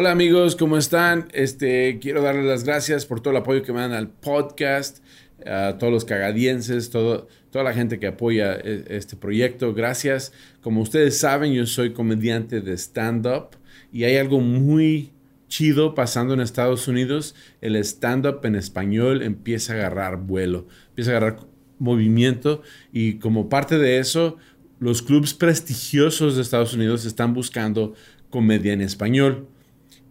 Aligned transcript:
Hola 0.00 0.12
amigos, 0.12 0.56
¿cómo 0.56 0.78
están? 0.78 1.28
Este, 1.34 1.98
quiero 2.00 2.22
darles 2.22 2.46
las 2.46 2.64
gracias 2.64 3.04
por 3.04 3.20
todo 3.20 3.32
el 3.32 3.36
apoyo 3.36 3.62
que 3.62 3.74
me 3.74 3.80
dan 3.80 3.92
al 3.92 4.08
podcast, 4.08 5.04
a 5.44 5.76
todos 5.76 5.92
los 5.92 6.06
cagadienses, 6.06 6.88
todo, 6.88 7.28
toda 7.50 7.64
la 7.64 7.74
gente 7.74 7.98
que 7.98 8.06
apoya 8.06 8.54
e- 8.54 8.84
este 8.88 9.16
proyecto. 9.16 9.74
Gracias. 9.74 10.32
Como 10.62 10.80
ustedes 10.80 11.18
saben, 11.18 11.52
yo 11.52 11.66
soy 11.66 11.92
comediante 11.92 12.62
de 12.62 12.72
stand-up 12.78 13.58
y 13.92 14.04
hay 14.04 14.16
algo 14.16 14.40
muy 14.40 15.12
chido 15.48 15.94
pasando 15.94 16.32
en 16.32 16.40
Estados 16.40 16.88
Unidos. 16.88 17.34
El 17.60 17.76
stand-up 17.76 18.40
en 18.44 18.54
español 18.54 19.20
empieza 19.22 19.74
a 19.74 19.76
agarrar 19.76 20.16
vuelo, 20.16 20.66
empieza 20.88 21.10
a 21.10 21.16
agarrar 21.18 21.40
movimiento 21.78 22.62
y 22.90 23.18
como 23.18 23.50
parte 23.50 23.76
de 23.76 23.98
eso, 23.98 24.38
los 24.78 25.02
clubes 25.02 25.34
prestigiosos 25.34 26.36
de 26.36 26.40
Estados 26.40 26.72
Unidos 26.72 27.04
están 27.04 27.34
buscando 27.34 27.92
comedia 28.30 28.72
en 28.72 28.80
español. 28.80 29.46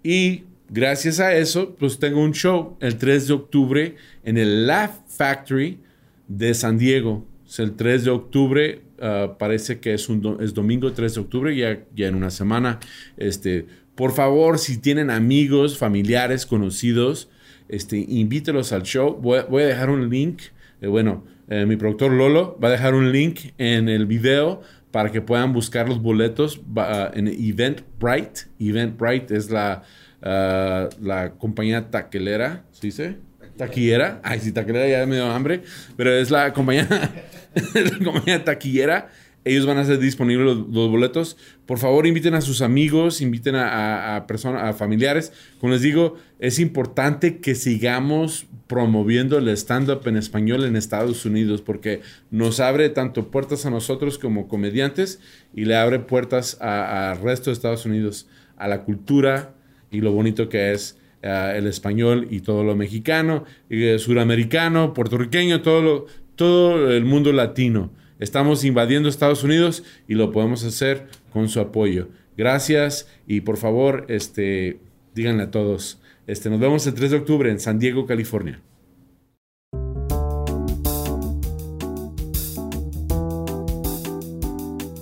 Y 0.03 0.43
gracias 0.69 1.19
a 1.19 1.35
eso, 1.35 1.75
pues 1.75 1.99
tengo 1.99 2.21
un 2.21 2.33
show 2.33 2.77
el 2.79 2.97
3 2.97 3.27
de 3.27 3.33
octubre 3.33 3.95
en 4.23 4.37
el 4.37 4.67
Laugh 4.67 5.03
Factory 5.07 5.79
de 6.27 6.53
San 6.53 6.77
Diego. 6.77 7.25
Es 7.47 7.59
el 7.59 7.75
3 7.75 8.05
de 8.05 8.11
octubre, 8.11 8.81
ah, 9.01 9.35
parece 9.37 9.79
que 9.79 9.93
es, 9.93 10.09
un 10.09 10.37
es 10.39 10.53
domingo 10.53 10.91
3 10.93 11.15
de 11.15 11.21
octubre, 11.21 11.55
ya, 11.55 11.83
ya 11.95 12.07
en 12.07 12.15
una 12.15 12.29
semana. 12.29 12.79
Este, 13.17 13.65
por 13.95 14.13
favor, 14.13 14.59
si 14.59 14.77
tienen 14.77 15.09
amigos, 15.09 15.77
familiares, 15.77 16.45
conocidos, 16.45 17.29
este, 17.67 17.97
invítelos 17.97 18.71
al 18.71 18.83
show. 18.83 19.15
Voy 19.15 19.63
a 19.63 19.67
dejar 19.67 19.89
un 19.89 20.09
link. 20.09 20.41
eh, 20.81 20.87
bueno, 20.87 21.25
eh, 21.49 21.65
mi 21.65 21.77
productor 21.77 22.11
Lolo 22.11 22.59
va 22.63 22.67
a 22.67 22.71
dejar 22.71 22.93
un 22.93 23.11
link 23.11 23.39
en 23.57 23.89
el 23.89 24.05
video 24.05 24.61
para 24.91 25.11
que 25.11 25.21
puedan 25.21 25.53
buscar 25.53 25.87
los 25.87 26.01
boletos 26.01 26.61
ah, 26.77 27.11
en 27.13 27.27
Eventbrite. 27.27 28.41
Eventbrite 28.59 29.35
es 29.35 29.49
la, 29.49 29.83
ah, 30.21 30.89
la 31.01 31.31
compañía 31.31 31.89
taquelera, 31.89 32.63
¿se 32.71 32.87
dice? 32.87 33.17
Taquillera. 33.57 34.21
Ay, 34.23 34.39
sí, 34.39 34.51
taquillera 34.51 34.87
ya 34.87 35.05
me 35.05 35.15
dio 35.15 35.25
hambre. 35.31 35.63
Pero 35.97 36.11
es 36.13 36.31
la 36.31 36.53
compañía, 36.53 36.87
la 37.73 38.05
compañía 38.05 38.43
taquillera. 38.43 39.09
Ellos 39.49 39.65
van 39.65 39.77
a 39.77 39.81
hacer 39.81 39.99
disponibles 39.99 40.45
los, 40.45 40.67
los 40.69 40.89
boletos. 40.89 41.37
Por 41.65 41.79
favor, 41.79 42.05
inviten 42.07 42.33
a 42.35 42.41
sus 42.41 42.61
amigos, 42.61 43.21
inviten 43.21 43.55
a, 43.55 43.67
a, 43.67 44.15
a 44.15 44.27
personas, 44.27 44.63
a 44.63 44.73
familiares. 44.73 45.33
Como 45.59 45.73
les 45.73 45.81
digo, 45.81 46.15
es 46.39 46.59
importante 46.59 47.39
que 47.39 47.55
sigamos 47.55 48.45
promoviendo 48.67 49.39
el 49.39 49.49
stand-up 49.49 50.07
en 50.07 50.15
español 50.15 50.63
en 50.63 50.75
Estados 50.75 51.25
Unidos 51.25 51.63
porque 51.63 52.01
nos 52.29 52.59
abre 52.59 52.89
tanto 52.89 53.31
puertas 53.31 53.65
a 53.65 53.71
nosotros 53.71 54.19
como 54.19 54.47
comediantes 54.47 55.19
y 55.55 55.65
le 55.65 55.75
abre 55.75 55.97
puertas 55.97 56.61
al 56.61 57.19
resto 57.19 57.49
de 57.49 57.55
Estados 57.55 57.87
Unidos, 57.87 58.27
a 58.57 58.67
la 58.67 58.83
cultura 58.83 59.55
y 59.89 60.01
lo 60.01 60.11
bonito 60.11 60.49
que 60.49 60.71
es 60.71 60.99
eh, 61.21 61.53
el 61.55 61.65
español 61.67 62.27
y 62.29 62.41
todo 62.41 62.63
lo 62.63 62.75
mexicano, 62.75 63.43
y, 63.69 63.83
eh, 63.83 63.99
suramericano, 63.99 64.93
puertorriqueño, 64.93 65.61
todo, 65.61 65.81
lo, 65.81 66.05
todo 66.35 66.91
el 66.91 67.05
mundo 67.05 67.33
latino. 67.33 67.91
Estamos 68.19 68.65
invadiendo 68.65 69.07
Estados 69.07 69.45
Unidos 69.45 69.81
y 70.05 70.15
lo 70.15 70.33
podemos 70.33 70.65
hacer 70.65 71.07
con 71.31 71.47
su 71.47 71.61
apoyo. 71.61 72.09
Gracias 72.35 73.07
y 73.25 73.41
por 73.41 73.55
favor, 73.55 74.05
este, 74.09 74.81
díganle 75.15 75.43
a 75.43 75.51
todos. 75.51 76.01
Este, 76.27 76.49
nos 76.49 76.59
vemos 76.59 76.85
el 76.85 76.95
3 76.95 77.11
de 77.11 77.17
octubre 77.17 77.49
en 77.49 77.61
San 77.61 77.79
Diego, 77.79 78.05
California. 78.05 78.61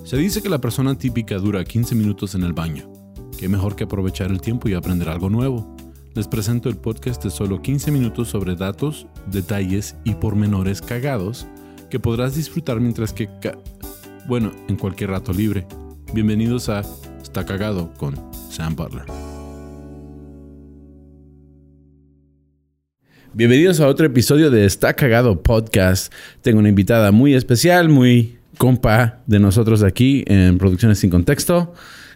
Se 0.04 0.16
dice 0.16 0.44
que 0.44 0.50
la 0.50 0.62
persona 0.62 0.96
típica 0.96 1.40
dura 1.40 1.66
15 1.66 1.96
minutos 1.96 2.36
en 2.36 2.44
el 2.44 2.54
baño. 2.54 2.88
Qué 3.40 3.50
mejor 3.50 3.76
que 3.76 3.86
aprovechar 3.86 4.30
el 4.30 4.42
tiempo 4.42 4.70
y 4.70 4.76
aprender 4.76 5.10
algo 5.10 5.32
nuevo. 5.32 5.76
Les 6.14 6.28
presento 6.28 6.70
el 6.70 6.78
podcast 6.78 7.24
de 7.24 7.32
solo 7.32 7.64
15 7.64 7.92
minutos 7.92 8.30
sobre 8.30 8.56
datos, 8.56 9.08
detalles 9.32 9.96
y 10.04 10.14
pormenores 10.14 10.82
cagados 10.82 11.48
que 11.90 12.00
podrás 12.00 12.36
disfrutar 12.36 12.80
mientras 12.80 13.14
que... 13.14 13.30
ca- 13.42 13.58
bueno, 14.28 14.52
en 14.68 14.76
cualquier 14.76 15.12
rato 15.12 15.32
libre. 15.32 15.66
Bienvenidos 16.14 16.68
a 16.70 16.82
Está 17.22 17.46
Cagado 17.46 17.94
con 17.98 18.16
Sam 18.50 18.76
Butler. 18.76 19.06
Bienvenidos 23.34 23.80
a 23.80 23.88
otro 23.88 24.06
episodio 24.06 24.50
de 24.50 24.66
Está 24.66 24.94
Cagado 24.94 25.44
Podcast. 25.44 26.12
Tengo 26.42 26.60
una 26.60 26.70
invitada 26.70 27.12
muy 27.12 27.36
especial, 27.36 27.88
muy 27.88 28.36
compa 28.58 29.22
de 29.28 29.40
nosotros 29.40 29.84
aquí 29.84 30.24
en 30.28 30.58
Producciones 30.58 31.00
Sin 31.00 31.10
Contexto. 31.10 31.74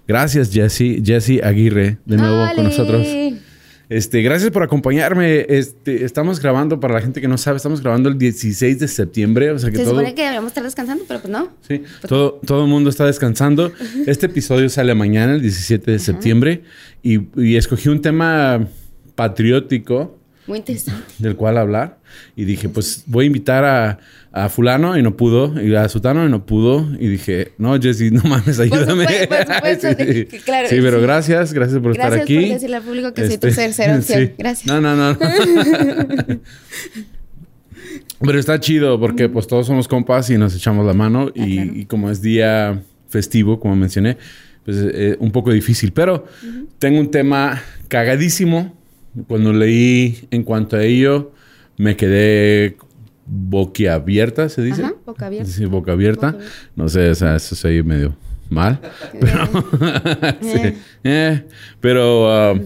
Gracias, 0.07 0.51
Jesse. 0.51 1.01
Jesse 1.05 1.41
Aguirre, 1.43 1.99
de 2.05 2.17
nuevo 2.17 2.43
con 2.55 2.63
nosotros. 2.65 3.05
Este, 3.91 4.21
gracias 4.21 4.51
por 4.51 4.63
acompaño. 4.63 5.03
Este, 5.21 6.05
estamos 6.05 6.39
grabando, 6.39 6.79
para 6.79 6.93
la 6.93 7.01
gente 7.01 7.19
que 7.19 7.27
no 7.27 7.37
sabe, 7.37 7.57
estamos 7.57 7.81
grabando 7.81 8.07
el 8.07 8.17
16 8.17 8.79
de 8.79 8.87
septiembre. 8.87 9.51
O 9.51 9.59
sea 9.59 9.69
que 9.69 9.75
Se 9.75 9.83
todo, 9.83 9.95
supone 9.95 10.15
que 10.15 10.21
deberíamos 10.21 10.47
estar 10.47 10.63
descansando, 10.63 11.03
pero 11.05 11.19
pues 11.19 11.29
no. 11.29 11.49
sí, 11.67 11.83
todo, 12.07 12.39
todo 12.45 12.63
el 12.63 12.69
mundo 12.69 12.89
está 12.89 13.05
descansando. 13.05 13.73
Este 14.07 14.27
episodio 14.27 14.69
sale 14.69 14.95
mañana, 14.95 15.33
el 15.33 15.41
17 15.41 15.91
de 15.91 15.99
septiembre. 15.99 16.61
Y, 17.03 17.19
y 17.35 17.57
escogí 17.57 17.89
un 17.89 18.01
tema 18.01 18.65
patriótico 19.15 20.20
Muy 20.47 20.57
interesante. 20.59 21.03
del 21.19 21.35
cual 21.35 21.57
hablar. 21.57 21.99
Y 22.35 22.45
dije, 22.45 22.67
pues 22.67 23.03
voy 23.05 23.25
a 23.25 23.27
invitar 23.27 23.63
a, 23.63 23.99
a 24.31 24.49
fulano 24.49 24.97
y 24.97 25.03
no 25.03 25.15
pudo, 25.15 25.61
y 25.61 25.73
a 25.75 25.87
sutano 25.87 26.25
y 26.25 26.29
no 26.29 26.45
pudo. 26.45 26.87
Y 26.99 27.07
dije, 27.07 27.53
no, 27.57 27.79
Jessy, 27.79 28.11
no 28.11 28.21
mames, 28.23 28.59
ayúdame. 28.59 29.05
supuesto, 29.07 29.27
por 29.45 29.55
supuesto, 29.55 29.87
sí, 30.03 30.25
claro, 30.43 30.67
Sí, 30.69 30.77
pero 30.81 30.97
sí. 30.97 31.03
gracias, 31.03 31.53
gracias 31.53 31.79
por 31.79 31.91
estar 31.91 32.07
Gracias 32.09 32.23
aquí. 32.23 32.35
por 32.39 32.53
decirle 32.55 32.75
al 32.77 32.83
público 32.83 33.13
que 33.13 33.27
soy 33.27 33.37
tu 33.37 33.47
Este, 33.47 33.61
tercera 33.63 33.95
opción. 33.99 34.19
sí. 34.27 34.33
Gracias. 34.37 34.67
No, 34.67 34.81
no, 34.81 34.95
no. 34.95 35.17
pero 38.19 38.39
está 38.39 38.59
chido 38.59 38.99
porque 38.99 39.29
pues 39.29 39.47
todos 39.47 39.67
somos 39.67 39.87
compas 39.87 40.29
y 40.29 40.37
nos 40.37 40.55
echamos 40.55 40.85
la 40.85 40.93
mano. 40.93 41.31
y, 41.33 41.59
Ah, 41.59 41.63
claro. 41.63 41.79
y 41.79 41.85
como 41.85 42.09
es 42.09 42.21
día 42.21 42.81
festivo, 43.09 43.59
como 43.59 43.75
mencioné, 43.75 44.17
pues 44.65 44.77
eh, 44.79 45.17
un 45.19 45.31
poco 45.31 45.51
difícil. 45.51 45.91
Pero 45.91 46.25
tengo 46.79 46.99
un 46.99 47.09
tema 47.11 47.61
cagadísimo. 47.87 48.75
Cuando 49.27 49.53
leí 49.53 50.27
en 50.31 50.43
cuanto 50.43 50.77
a 50.77 50.83
ello, 50.83 51.31
me 51.77 51.95
quedé 51.95 52.77
boquiabierta, 53.25 54.49
¿se 54.49 54.61
dice? 54.61 54.83
Ajá, 54.83 54.95
boca 55.05 55.25
abierta. 55.27 55.51
Sí, 55.51 55.65
boca 55.65 55.91
abierta. 55.93 56.31
Boca 56.31 56.39
abierta. 56.39 56.61
No 56.75 56.87
sé, 56.89 57.09
o 57.09 57.15
sea, 57.15 57.35
eso 57.35 57.55
se 57.55 57.83
medio 57.83 58.15
mal. 58.49 58.79
Pero, 59.19 59.45
sí. 60.41 60.57
Eh. 60.57 60.77
Eh, 61.03 61.43
pero 61.79 62.51
um, 62.53 62.61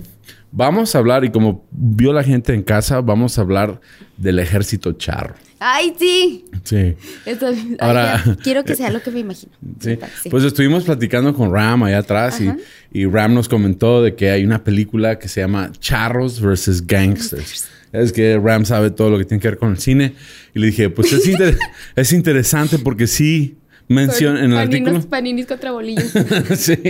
vamos 0.56 0.96
a 0.96 0.98
hablar, 1.00 1.24
y 1.26 1.30
como 1.30 1.66
vio 1.72 2.14
la 2.14 2.24
gente 2.24 2.54
en 2.54 2.64
casa, 2.64 3.02
vamos 3.02 3.38
a 3.38 3.42
hablar 3.42 3.80
del 4.18 4.40
ejército 4.40 4.94
charro. 4.94 5.36
¡Ay, 5.60 5.94
sí! 5.98 6.46
Sí. 6.64 6.96
Esto- 7.26 7.48
Ahora- 7.80 8.22
quiero 8.44 8.64
que 8.64 8.76
sea 8.76 8.90
lo 8.92 9.02
que 9.02 9.12
me 9.12 9.20
imagino. 9.20 9.52
Sí. 9.80 9.98
Pues 10.30 10.44
estuvimos 10.44 10.84
platicando 10.84 11.34
con 11.34 11.52
Ram 11.54 11.84
allá 11.84 12.00
atrás 12.00 12.42
y, 12.42 12.52
y 12.92 13.06
Ram 13.06 13.34
nos 13.34 13.48
comentó 13.48 14.02
de 14.04 14.16
que 14.16 14.30
hay 14.32 14.44
una 14.44 14.64
película 14.64 15.18
que 15.20 15.28
se 15.28 15.42
llama 15.42 15.72
Charros 15.80 16.42
vs. 16.42 16.86
Gangsters. 16.88 17.68
Es 17.94 18.12
que 18.12 18.38
Ram 18.38 18.66
sabe 18.66 18.92
todo 18.92 19.10
lo 19.10 19.18
que 19.18 19.24
tiene 19.26 19.42
que 19.42 19.48
ver 19.48 19.58
con 19.58 19.72
el 19.72 19.78
cine. 19.80 20.14
Y 20.54 20.60
le 20.60 20.68
dije, 20.68 20.90
pues 20.90 21.14
es, 21.14 21.26
inter- 21.28 21.58
es 21.96 22.12
interesante 22.12 22.78
porque 22.78 23.08
sí 23.08 23.58
menciona 23.88 24.40
en 24.44 24.52
el 24.52 24.58
Paninos- 24.58 24.88
artículo. 24.90 25.10
Paninis 25.10 25.46
contra 25.46 25.72
bolillos. 25.72 26.12
sí. 26.58 26.82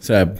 O 0.00 0.02
sea, 0.02 0.34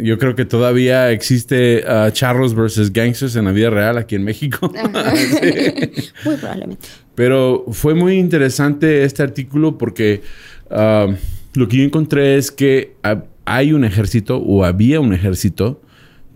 yo 0.00 0.18
creo 0.18 0.34
que 0.34 0.44
todavía 0.44 1.10
existe 1.10 1.84
uh, 1.86 2.10
charros 2.10 2.54
versus 2.54 2.92
gangsters 2.92 3.36
en 3.36 3.46
la 3.46 3.52
vida 3.52 3.70
real 3.70 3.98
aquí 3.98 4.14
en 4.14 4.24
México. 4.24 4.72
Muy 6.24 6.36
probablemente. 6.36 6.88
Pero 7.14 7.64
fue 7.72 7.94
muy 7.94 8.18
interesante 8.18 9.04
este 9.04 9.22
artículo 9.22 9.76
porque 9.78 10.22
uh, 10.70 11.12
lo 11.54 11.68
que 11.68 11.76
yo 11.78 11.82
encontré 11.84 12.36
es 12.36 12.50
que 12.50 12.94
ha- 13.02 13.24
hay 13.44 13.72
un 13.72 13.84
ejército 13.84 14.38
o 14.38 14.64
había 14.64 15.00
un 15.00 15.12
ejército 15.12 15.82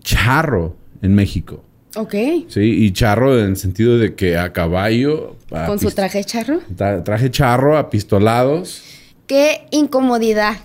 charro 0.01 0.75
en 1.01 1.15
México. 1.15 1.63
Ok. 1.95 2.13
Sí, 2.49 2.59
y 2.85 2.91
charro 2.91 3.39
en 3.39 3.45
el 3.51 3.57
sentido 3.57 3.97
de 3.97 4.15
que 4.15 4.37
a 4.37 4.51
caballo, 4.51 5.37
a 5.51 5.65
Con 5.65 5.79
su 5.79 5.89
traje 5.91 6.23
charro. 6.25 6.59
tra- 6.75 7.03
traje 7.03 7.31
charro, 7.31 7.77
apistolados. 7.77 8.83
¡Qué 9.27 9.61
incomodidad! 9.71 10.57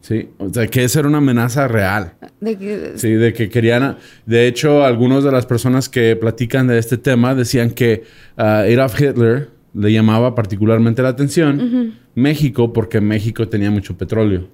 Sí, 0.00 0.28
o 0.38 0.48
sea, 0.54 0.68
que 0.68 0.84
esa 0.84 1.00
era 1.00 1.08
una 1.08 1.18
amenaza 1.18 1.66
real. 1.66 2.12
De 2.40 2.56
que- 2.56 2.92
Sí, 2.94 3.08
de 3.10 3.32
que 3.32 3.48
querían... 3.50 3.98
De 4.24 4.46
hecho, 4.46 4.84
algunas 4.84 5.24
de 5.24 5.32
las 5.32 5.46
personas 5.46 5.88
que 5.88 6.14
platican 6.14 6.68
de 6.68 6.78
este 6.78 6.96
tema 6.96 7.34
decían 7.34 7.70
que 7.72 8.04
ah, 8.36 8.60
Adolf 8.60 9.00
Hitler 9.00 9.50
le 9.74 9.92
llamaba 9.92 10.36
particularmente 10.36 11.02
la 11.02 11.08
atención 11.08 11.96
México 12.14 12.72
porque 12.72 13.00
México 13.00 13.48
tenía 13.48 13.72
mucho 13.72 13.98
petróleo. 13.98 14.46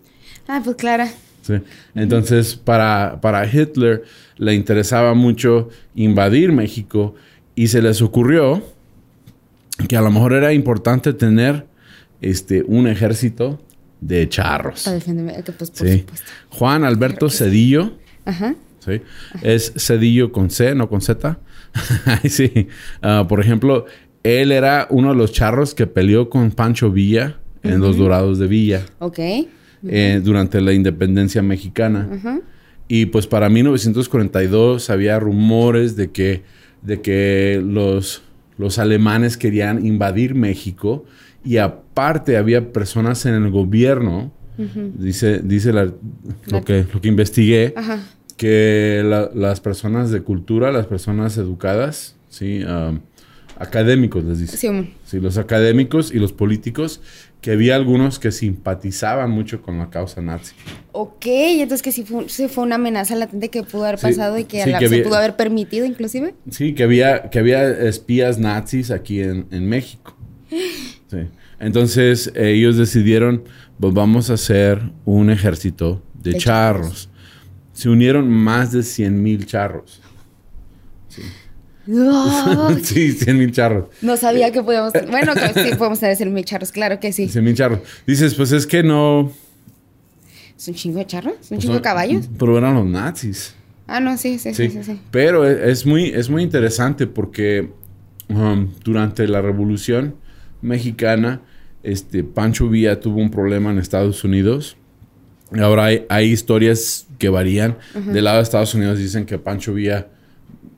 Ah, 0.49 0.63
pues 0.65 0.75
claro. 0.77 1.05
Sí. 1.43 1.55
Entonces, 1.95 2.57
para, 2.57 3.19
para 3.21 3.45
Hitler 3.47 4.05
le 4.39 4.55
interesaba 4.55 5.13
mucho 5.15 5.69
invadir 5.95 6.53
México 6.53 7.15
y 7.55 7.69
se 7.69 7.83
les 7.83 8.01
ocurrió 8.01 8.63
que 9.89 9.97
a 9.97 10.01
lo 10.01 10.11
mejor 10.11 10.33
era 10.33 10.53
importante 10.53 11.13
tener 11.13 11.67
este, 12.21 12.63
un 12.67 12.87
ejército 12.87 13.61
de 14.01 14.29
charros. 14.29 14.85
Para 14.85 14.95
defenderme. 14.97 15.43
Que 15.43 15.53
pues, 15.53 15.71
por 15.71 15.87
Sí. 15.89 15.99
supuesto. 16.01 16.27
Juan 16.51 16.85
Alberto 16.85 17.29
Cedillo, 17.31 17.93
Ajá. 18.25 18.55
¿sí? 18.79 19.01
es 19.43 19.73
Cedillo 19.77 20.33
con 20.33 20.51
C, 20.51 20.75
no 20.75 20.89
con 20.89 21.01
Z. 21.01 21.39
Sí. 22.29 22.69
Ah, 23.01 23.27
por 23.29 23.41
ejemplo, 23.41 23.87
él 24.23 24.53
era 24.53 24.87
uno 24.91 25.09
de 25.11 25.17
los 25.17 25.33
charros 25.33 25.75
que 25.75 25.87
peleó 25.87 26.31
con 26.31 26.51
Pancho 26.53 26.91
Villa 26.91 27.39
en 27.65 27.81
los 27.81 27.97
Dorados 27.97 28.39
de 28.39 28.47
Villa 28.49 28.87
Ok. 28.99 29.19
Eh, 29.89 30.21
durante 30.23 30.61
la 30.61 30.73
independencia 30.73 31.43
mexicana. 31.43 32.09
Y 32.89 33.07
pues 33.07 33.27
para 33.27 33.49
1942 33.49 34.91
había 34.91 35.19
rumores 35.19 35.97
de 35.97 36.11
que, 36.11 36.43
de 36.83 37.01
que 37.01 37.63
los, 37.65 38.23
los 38.59 38.79
alemanes 38.79 39.37
querían 39.37 39.85
invadir 39.87 40.35
México 40.35 41.05
y 41.45 41.57
aparte 41.57 42.37
había 42.37 42.73
personas 42.73 43.25
en 43.27 43.35
el 43.35 43.51
gobierno, 43.51 44.33
dice, 44.99 45.41
dice 45.43 45.73
la- 45.73 45.91
lo, 46.51 46.65
que, 46.65 46.85
lo 46.93 47.01
que 47.01 47.09
investigué, 47.09 47.73
Ajá. 47.77 47.99
que 48.37 49.03
la- 49.05 49.31
las 49.35 49.61
personas 49.61 50.11
de 50.11 50.21
cultura, 50.21 50.71
las 50.71 50.87
personas 50.87 51.37
educadas, 51.39 52.15
¿sí? 52.29 52.63
um, 52.65 53.01
académicos 53.59 54.25
les 54.25 54.39
dice. 54.41 54.57
Sí. 54.57 54.95
Sí, 55.05 55.21
los 55.21 55.39
académicos 55.39 56.13
y 56.13 56.19
los 56.19 56.33
políticos, 56.33 57.01
que 57.43 57.51
había 57.53 57.75
algunos 57.77 58.19
que 58.19 58.33
simpatizaban 58.33 59.31
mucho 59.31 59.61
con 59.61 59.77
la 59.79 59.91
causa 59.91 60.23
nazi. 60.23 60.55
Ok, 60.93 61.27
entonces 61.27 61.83
que 61.83 61.93
sí 61.93 62.05
fue, 62.05 62.29
sí 62.31 62.49
fue 62.49 62.65
una 62.65 62.77
amenaza 62.77 63.15
latente 63.17 63.51
que 63.51 63.63
pudo 63.65 63.85
haber 63.85 63.99
Sí, 63.99 64.07
pasado 64.07 64.39
y 64.39 64.45
que, 64.45 64.63
a 64.63 64.65
sí, 64.65 64.71
la- 64.71 64.79
que 64.79 64.89
se 64.89 64.99
pudo 65.03 65.17
haber 65.17 65.37
permitido 65.37 65.85
inclusive. 65.85 66.35
Sí, 66.51 66.73
que 66.75 66.85
había, 66.85 67.29
que 67.31 67.39
había 67.41 67.69
espías 67.69 68.39
nazis 68.39 68.91
aquí 68.91 69.21
en, 69.21 69.47
en 69.51 69.69
México. 69.69 70.17
Sí. 71.11 71.19
Entonces 71.61 72.33
eh, 72.35 72.53
ellos 72.53 72.79
decidieron, 72.79 73.45
pues 73.79 73.93
vamos 73.93 74.31
a 74.31 74.35
hacer 74.35 74.81
un 75.05 75.29
ejército 75.29 76.03
de, 76.15 76.31
De 76.33 76.39
charros. 76.39 77.11
Se 77.75 77.91
unieron 77.91 78.31
más 78.31 78.73
de 78.73 78.83
100 78.83 79.23
mil 79.23 79.45
charros. 79.45 80.01
Ay, 81.17 81.25
sí, 82.83 83.13
100 83.13 83.39
mil 83.39 83.53
charros. 83.53 83.89
no 84.03 84.17
sabía 84.17 84.53
que 84.53 84.63
podíamos... 84.63 84.93
Bueno, 85.11 85.35
que 85.35 85.49
sí 85.63 85.75
podemos 85.79 85.99
tener 86.01 86.31
mil 86.31 86.45
charros, 86.45 86.73
claro 86.73 87.01
que 87.01 87.13
sí. 87.13 87.29
100 87.29 87.45
mil 87.45 87.55
charros. 87.55 87.81
Dices, 88.07 88.35
pues 88.35 88.53
es 88.53 88.67
que 88.67 88.83
no... 88.83 89.33
¿Es 90.57 90.69
un 90.69 90.75
chingo 90.75 90.99
de 90.99 91.07
charros? 91.07 91.35
¿Es 91.41 91.51
un 91.51 91.57
pues, 91.57 91.61
chingo 91.61 91.75
de 91.75 91.83
caballos? 91.83 92.29
Pero 92.39 92.57
eran 92.59 92.75
los 92.75 92.87
nazis. 92.87 93.55
Ah, 93.89 93.99
no, 94.01 94.17
sí, 94.17 94.39
sí, 94.39 94.55
sí, 94.55 94.69
Sí, 94.69 94.71
sí. 94.71 94.85
sí. 94.85 95.01
Pero 95.11 95.47
es, 95.47 95.59
es 95.59 95.87
muy, 95.87 96.11
es 96.11 96.31
muy 96.31 96.43
interesante 96.43 97.07
porque 97.07 97.73
um, 98.29 98.73
durante 98.85 99.27
la 99.27 99.43
Revolución 99.43 100.15
Mexicana, 100.61 101.43
este, 101.83 102.23
Pancho 102.23 102.69
Villa 102.69 103.01
tuvo 103.01 103.21
un 103.21 103.31
problema 103.31 103.71
en 103.71 103.79
Estados 103.79 104.23
Unidos. 104.23 104.77
Ahora 105.61 105.87
hay, 105.87 106.07
hay 106.09 106.31
historias 106.31 107.07
que 107.19 107.29
varían. 107.29 107.77
Del 107.95 108.25
lado 108.25 108.39
de 108.39 108.45
Estados 108.45 108.75
Unidos 108.75 108.99
dicen 108.99 109.27
que 109.27 109.39
Pancho 109.39 109.75
Villa 109.75 110.09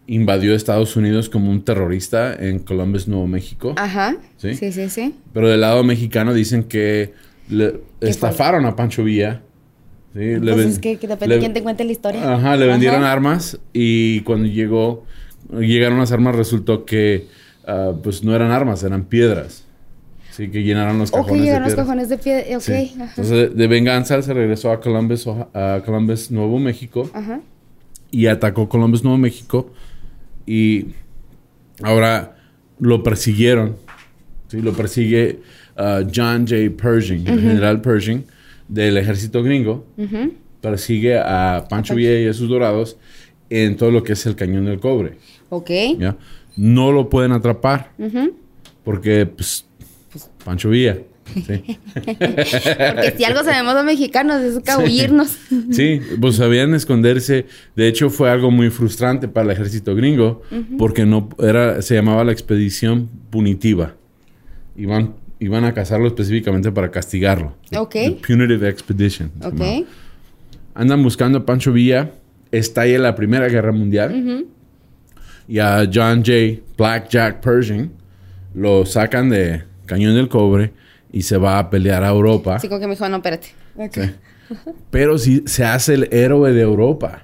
invadió 0.07 0.55
Estados 0.55 0.97
Unidos 0.97 1.29
como 1.31 1.51
un 1.51 1.63
terrorista 1.65 2.35
en 2.35 2.59
Columbus, 2.59 3.09
Nuevo 3.09 3.27
México. 3.27 3.75
Ajá. 3.77 4.17
¿Sí? 4.37 4.55
Sí, 4.55 4.73
sí, 4.73 4.89
sí. 4.91 5.15
Pero 5.33 5.49
del 5.49 5.61
lado 5.63 5.83
mexicano 5.85 6.35
dicen 6.35 6.65
que 6.65 7.15
le 7.49 7.81
estafaron 8.01 8.67
a 8.67 8.77
Pancho 8.77 9.03
Villa. 9.05 9.41
Sí, 10.13 10.21
le 10.21 10.55
ven- 10.55 10.69
es 10.69 10.79
que, 10.79 10.97
que 10.97 11.09
depende 11.09 11.29
le- 11.29 11.35
de 11.37 11.41
quién 11.41 11.53
te 11.55 11.63
cuente 11.63 11.85
la 11.85 11.93
historia. 11.93 12.35
Ajá, 12.35 12.57
le 12.57 12.67
vendieron 12.67 13.03
Ajá. 13.03 13.13
armas 13.13 13.59
y 13.73 14.21
cuando 14.21 14.47
llegó, 14.47 15.05
llegaron 15.59 15.99
las 15.99 16.13
armas, 16.13 16.37
resultó 16.37 16.85
que 16.85 17.27
ah, 17.67 17.93
pues 18.03 18.23
no 18.23 18.35
eran 18.35 18.51
armas, 18.51 18.83
eran 18.85 19.05
piedras. 19.05 19.65
Sí, 20.31 20.49
que 20.51 20.63
llenaron 20.65 20.99
los 20.99 21.11
cajones 21.13 21.35
de 21.39 21.45
llegaron 21.45 21.65
los 21.67 21.75
cajones 21.77 22.09
de 22.09 22.19
pie. 22.19 22.57
Ok, 22.57 22.61
Sí. 22.63 22.95
Entonces, 22.99 23.57
de, 23.57 23.67
venganza, 23.69 24.21
se 24.21 24.35
regresó 24.35 24.71
a 24.73 24.81
Columbus, 24.81 25.27
a 25.29 25.81
Columbus, 25.85 26.31
Nuevo 26.33 26.59
México 26.59 27.09
Ajá. 27.15 27.41
y 28.11 28.27
atacó 28.27 28.69
Columbus, 28.69 29.03
Nuevo 29.05 29.17
México 29.19 29.71
y 30.47 30.87
ahora 31.83 32.37
lo 32.79 33.03
persiguieron. 33.03 33.77
Sí, 34.49 34.61
lo 34.61 34.73
persigue 34.73 35.41
ah, 35.77 36.03
John 36.15 36.47
J. 36.47 36.71
Pershing, 36.77 37.27
el 37.27 37.41
general 37.41 37.81
Pershing 37.81 38.25
del 38.69 38.97
ejército 38.97 39.43
gringo. 39.43 39.87
Persigue 40.61 41.19
a 41.19 41.67
Pancho 41.69 41.95
Villa 41.95 42.19
y 42.19 42.27
a 42.27 42.33
sus 42.33 42.49
dorados 42.49 42.97
en 43.51 43.77
todo 43.77 43.91
lo 43.91 44.03
que 44.03 44.15
es 44.15 44.27
el 44.27 44.37
cañón 44.37 44.65
del 44.65 44.81
cobre. 44.81 45.17
Ok. 45.51 45.71
¿ya? 45.99 46.17
No 46.57 46.93
lo 46.93 47.09
pueden 47.09 47.33
atrapar 47.33 47.91
porque, 48.85 49.27
pues, 49.27 49.67
Pancho 50.45 50.71
Villa. 50.71 50.99
Sí. 51.33 51.79
Porque 51.95 53.15
si 53.17 53.25
algo 53.25 53.43
sabemos 53.43 53.75
los 53.75 53.85
mexicanos 53.85 54.43
es 54.43 54.57
escabullirnos. 54.57 55.37
Sí, 55.71 56.01
pues 56.21 56.37
sabían 56.37 56.75
esconderse. 56.75 57.47
De 57.75 57.89
hecho, 57.89 58.11
fue 58.11 58.31
algo 58.31 58.51
muy 58.51 58.71
frustrante 58.71 59.29
para 59.29 59.47
el 59.47 59.53
ejército 59.53 59.95
gringo 59.95 60.43
porque 60.79 61.07
no 61.07 61.29
era, 61.39 61.83
se 61.83 61.95
llamaba 61.95 62.25
la 62.25 62.33
expedición 62.33 63.09
punitiva. 63.31 63.95
Iban, 64.77 65.15
iban 65.39 65.65
a 65.65 65.73
cazarlo 65.73 66.07
específicamente 66.09 66.71
para 66.73 66.91
castigarlo. 66.91 67.57
Ok. 67.77 67.93
The 67.93 68.19
Punitive 68.27 68.69
Expedition. 68.69 69.31
Ok. 69.43 69.87
Andan 70.75 71.03
buscando 71.03 71.39
a 71.39 71.47
Pancho 71.47 71.73
Villa. 71.73 72.13
Estalla 72.51 72.99
la 72.99 73.15
Primera 73.15 73.49
Guerra 73.49 73.73
Mundial. 73.73 74.47
Y 75.49 75.59
a 75.59 75.89
John 75.93 76.23
J. 76.25 76.63
Black 76.77 77.09
Jack 77.09 77.41
Pershing 77.41 77.91
lo 78.55 78.87
sacan 78.87 79.31
de 79.31 79.65
Cañón 79.87 80.15
del 80.15 80.29
Cobre 80.29 80.73
y 81.17 81.23
se 81.23 81.37
va 81.37 81.59
a 81.59 81.71
pelear 81.71 82.03
a 82.03 82.09
Europa. 82.09 82.57
Así 82.57 82.67
como 82.69 82.81
que 82.81 82.87
me 82.89 82.95
dijo, 82.95 83.09
no, 83.09 83.17
espérate. 83.17 83.49
Ok. 83.77 83.95
Sí. 83.95 84.55
Pero 84.91 85.17
sí 85.19 85.43
se 85.47 85.65
hace 85.65 85.95
el 85.95 86.09
héroe 86.13 86.53
de 86.53 86.61
Europa. 86.63 87.23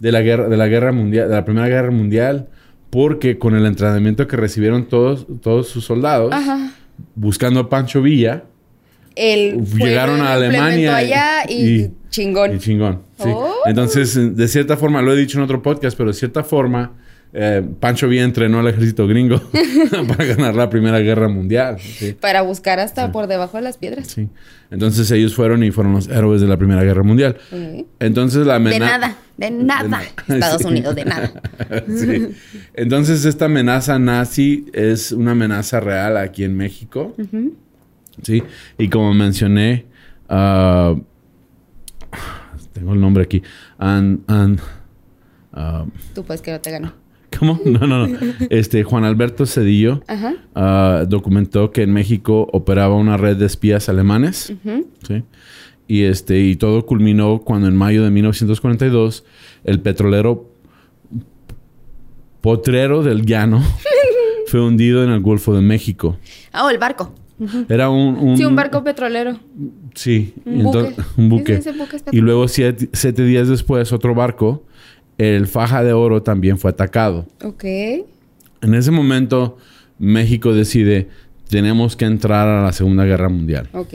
De 0.00 0.10
la 0.10 0.20
guerra, 0.22 0.48
de 0.48 0.56
la 0.56 0.66
guerra 0.66 0.90
mundial, 0.90 1.28
de 1.28 1.34
la 1.34 1.44
Primera 1.44 1.68
Guerra 1.68 1.90
Mundial. 1.90 2.48
Porque 2.90 3.38
con 3.38 3.54
el 3.54 3.64
entrenamiento 3.66 4.26
que 4.26 4.36
recibieron 4.36 4.86
todos, 4.88 5.26
todos 5.42 5.68
sus 5.68 5.84
soldados, 5.84 6.32
Ajá. 6.32 6.72
buscando 7.14 7.60
a 7.60 7.68
Pancho 7.68 8.02
Villa, 8.02 8.44
El 9.14 9.64
Llegaron 9.64 10.16
pueblo 10.16 10.30
a 10.30 10.32
Alemania 10.34 10.96
allá 10.96 11.44
y, 11.48 11.54
y- 11.84 11.90
chingón. 12.10 12.54
y 12.54 12.58
chingón. 12.58 13.02
sí. 13.18 13.28
Oh. 13.32 13.54
Entonces, 13.66 14.36
de 14.36 14.48
cierta 14.48 14.76
forma, 14.76 15.00
lo 15.02 15.12
he 15.12 15.16
dicho 15.16 15.38
en 15.38 15.44
otro 15.44 15.62
podcast, 15.62 15.96
pero 15.96 16.08
de 16.10 16.14
cierta 16.14 16.42
forma, 16.42 16.92
eh, 17.34 17.66
Pancho 17.80 18.08
Villa 18.08 18.24
entrenó 18.24 18.60
al 18.60 18.68
ejército 18.68 19.06
gringo 19.06 19.40
para 20.08 20.24
ganar 20.24 20.54
la 20.54 20.68
Primera 20.70 20.98
Guerra 21.00 21.28
Mundial. 21.28 21.78
Sí. 21.80 22.12
Para 22.20 22.42
buscar 22.42 22.78
hasta 22.80 23.10
por 23.12 23.26
debajo 23.26 23.56
de 23.56 23.62
las 23.62 23.78
piedras. 23.78 24.08
Sí. 24.08 24.28
Entonces 24.70 25.10
ellos 25.10 25.34
fueron 25.34 25.62
y 25.64 25.70
fueron 25.70 25.92
los 25.92 26.08
héroes 26.08 26.40
de 26.40 26.46
la 26.46 26.56
Primera 26.56 26.82
Guerra 26.82 27.02
Mundial. 27.02 27.36
Entonces 28.00 28.46
la 28.46 28.54
De 28.54 28.56
amenaza... 28.56 28.98
nada, 28.98 29.16
de 29.36 29.50
nada. 29.50 29.88
na- 29.88 30.02
Estados 30.34 30.62
Sí. 30.62 30.68
Unidos, 30.68 30.94
de 30.94 31.04
nada. 31.04 31.32
Entonces 32.74 33.24
esta 33.24 33.46
amenaza 33.46 33.98
nazi 33.98 34.66
es 34.72 35.12
una 35.12 35.32
amenaza 35.32 35.80
real 35.80 36.16
aquí 36.16 36.44
en 36.44 36.56
México. 36.56 37.14
Sí. 38.22 38.42
Y 38.78 38.88
como 38.88 39.12
mencioné, 39.14 39.86
ah, 40.28 40.94
tengo 42.72 42.94
el 42.94 43.00
nombre 43.00 43.24
aquí. 43.24 43.42
Ah, 43.78 44.00
Tú 46.14 46.24
puedes 46.24 46.40
que 46.40 46.50
no 46.52 46.60
te 46.60 46.70
ganó. 46.70 46.94
¿Cómo? 47.38 47.60
No, 47.64 47.86
no, 47.86 48.06
no. 48.06 48.18
Este, 48.50 48.82
Juan 48.84 49.04
Alberto 49.04 49.46
Cedillo 49.46 50.02
ah, 50.54 51.04
documentó 51.08 51.70
que 51.70 51.82
en 51.82 51.92
México 51.92 52.48
operaba 52.52 52.94
una 52.96 53.16
red 53.16 53.36
de 53.36 53.46
espías 53.46 53.88
alemanes. 53.88 54.52
¿sí? 55.06 55.22
Y, 55.88 56.02
este, 56.04 56.40
y 56.40 56.56
todo 56.56 56.86
culminó 56.86 57.40
cuando 57.40 57.68
en 57.68 57.76
mayo 57.76 58.02
de 58.04 58.10
1942 58.10 59.24
el 59.64 59.80
petrolero 59.80 60.48
Potrero 62.40 63.02
del 63.02 63.24
Llano 63.24 63.62
fue 64.46 64.60
hundido 64.60 65.04
en 65.04 65.10
el 65.10 65.20
Golfo 65.20 65.54
de 65.54 65.60
México. 65.62 66.18
Ah, 66.52 66.64
o 66.66 66.70
el 66.70 66.78
barco. 66.78 67.14
Era 67.68 67.88
un, 67.90 68.16
un- 68.16 68.36
Sí, 68.36 68.44
un 68.44 68.54
barco 68.54 68.84
petrolero. 68.84 69.38
Sí, 69.94 70.34
Un 70.44 70.60
entonces- 70.60 70.96
buque. 71.16 71.60
un 71.60 72.14
y 72.16 72.20
luego 72.20 72.46
siete, 72.48 72.88
siete 72.92 73.24
días 73.24 73.48
después 73.48 73.92
otro 73.92 74.14
barco, 74.14 74.64
el 75.18 75.46
Faja 75.46 75.82
de 75.82 75.92
Oro, 75.92 76.22
también 76.22 76.58
fue 76.58 76.70
atacado. 76.70 77.26
Ok. 77.42 77.64
En 77.64 78.74
ese 78.74 78.90
momento 78.90 79.58
México 79.98 80.52
decide 80.52 81.08
tenemos 81.48 81.96
que 81.96 82.06
entrar 82.06 82.48
a 82.48 82.62
la 82.62 82.72
Segunda 82.72 83.04
Guerra 83.04 83.28
Mundial. 83.28 83.68
Ok. 83.72 83.94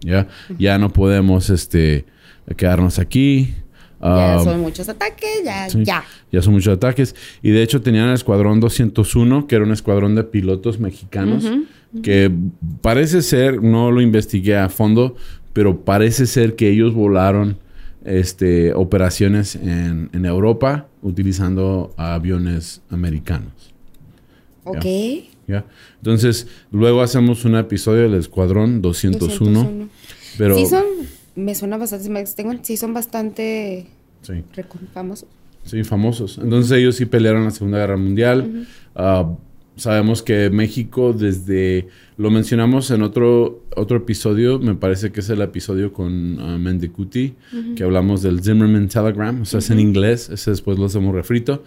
Ya, 0.00 0.28
ya 0.58 0.78
no 0.78 0.92
podemos 0.92 1.50
este 1.50 2.04
quedarnos 2.56 2.98
aquí. 2.98 3.54
Ya 3.54 3.64
Ah, 4.06 4.40
son 4.44 4.60
muchos 4.60 4.86
ataques, 4.90 5.42
ya, 5.44 5.68
sí, 5.70 5.82
ya. 5.82 6.04
Ya 6.30 6.42
son 6.42 6.52
muchos 6.52 6.74
ataques. 6.74 7.14
Y 7.42 7.52
de 7.52 7.62
hecho 7.62 7.80
tenían 7.80 8.08
el 8.08 8.14
escuadrón 8.14 8.60
201, 8.60 9.46
que 9.46 9.56
era 9.56 9.64
un 9.64 9.72
escuadrón 9.72 10.14
de 10.14 10.24
pilotos 10.24 10.78
mexicanos, 10.78 11.50
que 12.02 12.30
parece 12.82 13.22
ser, 13.22 13.62
no 13.62 13.90
lo 13.90 14.02
investigué 14.02 14.58
a 14.58 14.68
fondo, 14.68 15.16
pero 15.54 15.84
parece 15.84 16.26
ser 16.26 16.54
que 16.54 16.68
ellos 16.68 16.92
volaron 16.92 17.56
este, 18.04 18.72
operaciones 18.74 19.56
en, 19.56 20.10
en 20.12 20.24
Europa 20.26 20.86
utilizando 21.02 21.92
aviones 21.96 22.82
americanos. 22.90 23.52
Ok. 24.64 24.84
¿ya? 25.46 25.64
Entonces, 25.98 26.46
luego 26.70 27.02
hacemos 27.02 27.44
un 27.44 27.56
episodio 27.56 28.02
del 28.02 28.14
escuadrón 28.14 28.80
201. 28.82 29.28
201. 29.60 29.88
Pero, 30.38 30.56
Sí 30.58 30.66
son, 30.66 30.84
me 31.36 31.54
suena 31.54 31.76
bastante, 31.76 32.08
me- 32.08 32.24
tengo, 32.24 32.54
sí 32.62 32.76
son 32.76 32.94
bastante 32.94 33.86
sí. 34.22 34.42
famosos. 34.92 35.28
Sí, 35.64 35.82
famosos. 35.84 36.38
Entonces 36.42 36.72
ellos 36.78 36.96
sí 36.96 37.06
pelearon 37.06 37.40
en 37.40 37.46
la 37.46 37.50
Segunda 37.50 37.78
Guerra 37.78 37.96
Mundial. 37.96 38.66
Ah, 38.94 39.30
sabemos 39.76 40.22
que 40.22 40.50
México 40.50 41.12
desde... 41.12 41.88
Lo 42.16 42.30
mencionamos 42.30 42.90
en 42.90 43.02
otro, 43.02 43.64
otro 43.74 43.96
episodio, 43.96 44.58
me 44.60 44.74
parece 44.76 45.10
que 45.10 45.20
es 45.20 45.28
el 45.30 45.40
episodio 45.42 45.92
con 45.92 46.38
ah, 46.40 46.56
Mendicuti, 46.58 47.34
que 47.76 47.82
hablamos 47.82 48.22
del 48.22 48.40
Zimmerman 48.42 48.88
Telegram, 48.88 49.42
o 49.42 49.44
sea, 49.44 49.58
es 49.58 49.70
en 49.70 49.80
inglés, 49.80 50.28
ese 50.30 50.52
después 50.52 50.78
lo 50.78 50.86
hacemos 50.86 51.12
refrito. 51.14 51.64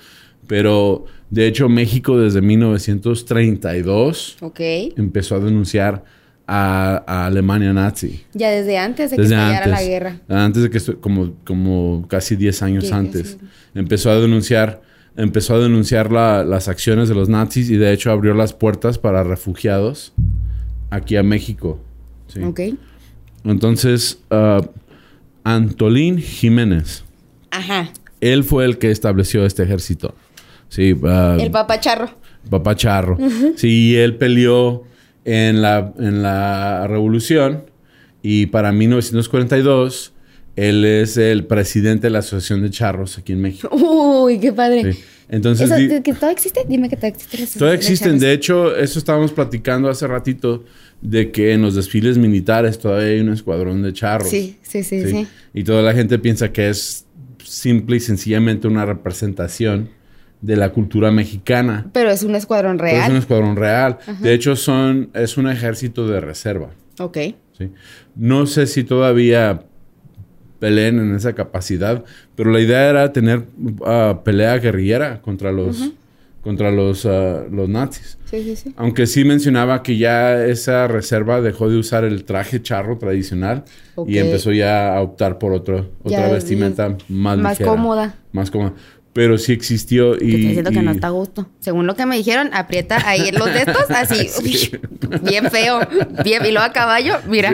Pero 0.47 1.05
de 1.29 1.47
hecho 1.47 1.67
México 1.67 2.17
desde 2.17 2.41
1932 2.41 4.37
Ok. 4.41 4.59
empezó 4.95 5.35
a 5.35 5.39
denunciar 5.39 6.03
a, 6.49 7.03
a 7.05 7.25
Alemania 7.25 7.73
nazi. 7.73 8.21
Ya 8.33 8.49
desde 8.49 8.77
antes 8.77 9.11
de 9.11 9.17
que 9.17 9.21
Desde 9.23 9.35
estallara 9.35 9.65
antes. 9.65 9.81
la 9.81 9.83
guerra. 9.83 10.21
Antes 10.29 10.63
de 10.63 10.69
que 10.69 10.79
como, 11.01 11.33
como 11.43 12.05
casi 12.07 12.37
10 12.37 12.61
años 12.63 12.83
Diez, 12.83 12.93
antes. 12.93 13.37
diez, 13.39 13.51
Empezó 13.75 14.11
a 14.11 14.15
denunciar, 14.21 14.81
empezó 15.17 15.55
a 15.55 15.59
denunciar 15.59 16.11
la- 16.11 16.43
las 16.45 16.67
acciones 16.69 17.09
de 17.09 17.15
los 17.15 17.27
nazis 17.27 17.69
y 17.69 17.75
de 17.77 17.91
hecho 17.91 18.11
abrió 18.11 18.33
las 18.33 18.53
puertas 18.53 18.97
para 18.97 19.23
refugiados 19.23 20.13
aquí 20.89 21.15
a 21.17 21.23
México. 21.23 21.79
Sí. 22.27 22.41
Ok. 22.43 22.59
Entonces, 23.43 24.19
ah, 24.31 24.61
Antolín 25.43 26.17
Jiménez, 26.19 27.03
Ajá. 27.51 27.89
él 28.21 28.43
fue 28.43 28.65
el 28.65 28.77
que 28.77 28.91
estableció 28.91 29.45
este 29.45 29.63
ejército. 29.63 30.13
Sí, 30.69 30.95
ah, 31.05 31.37
El 31.39 31.51
papacharro. 31.51 32.09
Papá 32.49 32.75
Charro. 32.75 33.17
Sí, 33.57 33.91
y 33.91 33.95
él 33.95 34.15
peleó 34.15 34.83
en 35.25 35.61
la, 35.61 35.93
en 35.99 36.21
la 36.23 36.87
revolución 36.87 37.63
y 38.21 38.45
para 38.47 38.71
1942 38.71 40.13
él 40.57 40.83
es 40.83 41.15
el 41.17 41.45
presidente 41.45 42.07
de 42.07 42.11
la 42.11 42.19
Asociación 42.19 42.61
de 42.61 42.69
Charros 42.69 43.17
aquí 43.17 43.31
en 43.31 43.39
México. 43.41 43.69
Uy, 43.73 44.39
qué 44.39 44.51
padre. 44.51 44.91
Sí. 44.93 44.99
Entonces, 45.29 45.67
Eso, 45.69 45.75
di- 45.79 45.87
¿de 45.87 46.01
¿Que 46.03 46.13
todo 46.13 46.29
existe? 46.29 46.61
Dime 46.67 46.89
que 46.89 46.95
todo 46.97 47.07
existe. 47.07 47.59
la 47.63 47.69
de 47.71 47.75
existen. 47.75 48.17
De 48.19 48.31
hecho, 48.33 48.75
eso 48.75 48.97
estábamos 48.99 49.31
platicando 49.33 49.89
hace 49.89 50.07
ratito 50.07 50.63
de 51.01 51.31
que 51.31 51.53
en 51.53 51.61
los 51.61 51.75
desfiles 51.75 52.17
militares 52.17 52.79
todavía 52.79 53.09
hay 53.09 53.19
un 53.19 53.29
escuadrón 53.33 53.81
de 53.83 53.93
charros. 53.93 54.29
Sí, 54.29 54.57
sí, 54.61 54.83
sí, 54.83 55.01
Sí. 55.03 55.09
sí. 55.11 55.27
Y 55.53 55.63
toda 55.63 55.81
la 55.83 55.93
gente 55.93 56.17
piensa 56.17 56.51
que 56.51 56.69
es 56.69 57.05
simple 57.43 57.97
y 57.97 57.99
sencillamente 57.99 58.67
una 58.67 58.85
representación 58.85 59.89
de 60.41 60.55
la 60.55 60.69
cultura 60.71 61.11
mexicana. 61.11 61.89
Pero 61.93 62.09
es 62.09 62.23
un 62.23 62.35
escuadrón 62.35 62.77
Pero 62.77 62.87
es 62.89 62.93
real. 62.95 63.11
un 63.11 63.17
escuadrón 63.17 63.55
real. 63.57 63.97
De 64.21 64.33
hecho, 64.33 64.55
son, 64.55 65.09
es 65.13 65.37
un 65.37 65.49
ejército 65.49 66.07
de 66.07 66.21
reserva. 66.21 66.69
Ok. 66.99 67.17
¿sí? 67.57 67.69
No 68.15 68.45
sé 68.47 68.65
si 68.67 68.83
todavía 68.83 69.63
peleen 70.59 70.99
en 70.99 71.15
esa 71.15 71.33
capacidad, 71.33 72.03
pero 72.35 72.51
la 72.51 72.59
idea 72.59 72.89
era 72.89 73.13
tener 73.13 73.45
ah, 73.85 74.21
pelea 74.23 74.57
guerrillera 74.57 75.21
contra 75.21 75.51
los, 75.51 75.91
contra 76.41 76.71
los, 76.71 77.05
ah, 77.05 77.43
los 77.51 77.69
nazis. 77.69 78.17
Sí, 78.25 78.43
sí, 78.43 78.55
sí. 78.55 78.73
Aunque 78.77 79.07
sí 79.07 79.23
mencionaba 79.23 79.83
que 79.83 79.97
ya 79.97 80.45
esa 80.45 80.87
reserva 80.87 81.41
dejó 81.41 81.69
de 81.69 81.77
usar 81.77 82.03
el 82.03 82.25
traje 82.25 82.61
charro 82.61 82.97
tradicional 82.97 83.63
y 84.05 84.17
empezó 84.17 84.51
ya 84.51 84.95
a 84.95 85.01
optar 85.01 85.37
por 85.39 85.53
otro, 85.53 85.89
otra 86.03 86.27
Ya, 86.27 86.33
vestimenta 86.33 86.97
más, 87.07 87.37
Más 87.37 87.53
ligera, 87.59 87.69
cómoda. 87.69 88.15
Más 88.31 88.51
cómoda. 88.51 88.73
Pero 89.17 89.39
sí 89.39 89.51
existió 89.51 90.13
y... 90.13 90.19
Te 90.19 90.25
estoy 90.27 90.41
diciendo 90.41 90.69
que 90.69 90.81
no 90.83 90.91
está 90.91 91.07
a 91.07 91.09
gusto. 91.09 91.49
Según 91.59 91.87
lo 91.87 91.95
que 91.95 92.05
me 92.05 92.15
dijeron, 92.17 92.51
aprieta 92.53 93.01
ahí 93.09 93.31
los 93.31 93.45
de 93.45 93.61
estos, 93.61 93.89
así, 93.89 94.27
Sí. 94.27 94.71
bien 95.23 95.49
feo. 95.49 95.79
Bien, 96.23 96.45
y 96.45 96.51
luego 96.51 96.67
a 96.67 96.71
caballo, 96.71 97.15
mira, 97.27 97.51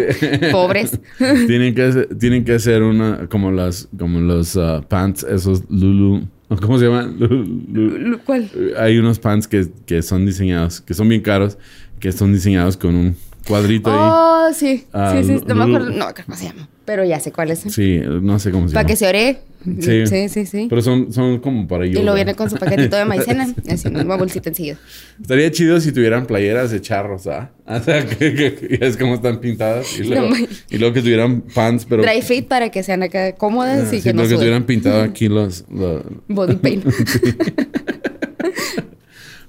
pobres. 0.51 0.99
tienen 1.47 1.73
que 1.73 1.83
hacer, 1.83 2.09
tienen 2.19 2.43
que 2.43 2.55
hacer 2.55 2.83
una 2.83 3.29
como 3.29 3.49
las 3.49 3.87
como 3.97 4.19
los 4.19 4.57
ah, 4.57 4.83
pants 4.89 5.23
esos 5.23 5.63
Lulu 5.69 6.27
¿cómo 6.61 6.77
se 6.77 6.85
llaman? 6.87 7.17
Lulu- 7.17 8.19
¿Cuál? 8.25 8.49
hay 8.77 8.97
unos 8.97 9.19
pants 9.19 9.47
que, 9.47 9.65
que 9.85 10.01
son 10.01 10.25
diseñados 10.25 10.81
que 10.81 10.93
son 10.93 11.07
bien 11.07 11.21
caros 11.21 11.57
que 12.01 12.11
son 12.11 12.33
diseñados 12.33 12.75
con 12.75 12.93
un 12.93 13.15
cuadrito 13.47 13.89
ahí 13.89 13.97
Oh, 14.01 14.49
sí. 14.53 14.85
Ah, 14.91 15.15
sí, 15.17 15.23
sí. 15.39 15.43
No 15.47 15.55
me 15.55 15.63
acuerdo. 15.63 15.91
No, 15.91 16.07
¿cómo 16.25 16.37
se 16.37 16.45
llama? 16.47 16.67
Pero 16.85 17.05
ya 17.05 17.19
sé 17.19 17.31
cuáles 17.31 17.59
son. 17.59 17.71
sí 17.71 18.01
no 18.21 18.39
sé 18.39 18.51
cómo 18.51 18.67
se 18.67 18.73
Para 18.73 18.81
llama 18.83 18.87
que 18.89 18.95
se 18.97 19.07
ore. 19.07 19.37
Sí. 19.79 20.05
Sí, 20.05 20.27
sí, 20.27 20.45
sí. 20.45 20.67
pero 20.69 20.81
son, 20.81 21.13
son 21.13 21.39
como 21.39 21.65
para 21.69 21.85
Y 21.85 21.91
yoga. 21.93 22.03
lo 22.03 22.13
viene 22.15 22.35
con 22.35 22.49
su 22.49 22.57
paquetito 22.57 22.97
de 22.97 23.05
maicena. 23.05 23.47
Así, 23.71 23.87
una 23.87 24.17
bolsita 24.17 24.49
enseguida. 24.49 24.77
estaría 25.21 25.49
chido 25.51 25.79
si 25.79 25.93
tuvieran 25.93 26.25
playeras 26.25 26.71
de 26.71 26.81
charros 26.81 27.27
¿ah? 27.27 27.51
o 27.65 27.79
sea 27.79 28.05
que, 28.05 28.33
que- 28.35 28.55
que 28.55 28.85
es 28.85 28.97
como 28.97 29.13
están 29.15 29.39
pintadas 29.39 29.97
y 29.97 30.03
luego, 30.03 30.27
No, 30.31 30.35
y 30.69 30.77
luego 30.77 30.93
que 30.93 31.01
tuvieran 31.01 31.39
pants 31.41 31.85
pero 31.87 32.03
Dry 32.03 32.21
fit 32.21 32.47
para 32.49 32.69
que 32.71 32.83
sean 32.83 33.03
acá 33.03 33.35
cómodas 33.35 33.87
Ah, 33.89 33.95
y 33.95 33.99
sí, 33.99 34.03
que 34.03 34.13
no 34.13 34.23
que 34.27 34.35
tuvieran 34.35 34.65
pintado 34.65 35.01
aquí 35.09 35.29
los, 35.29 35.63
los- 35.73 36.03
Body 36.27 36.55
paint. 36.55 36.85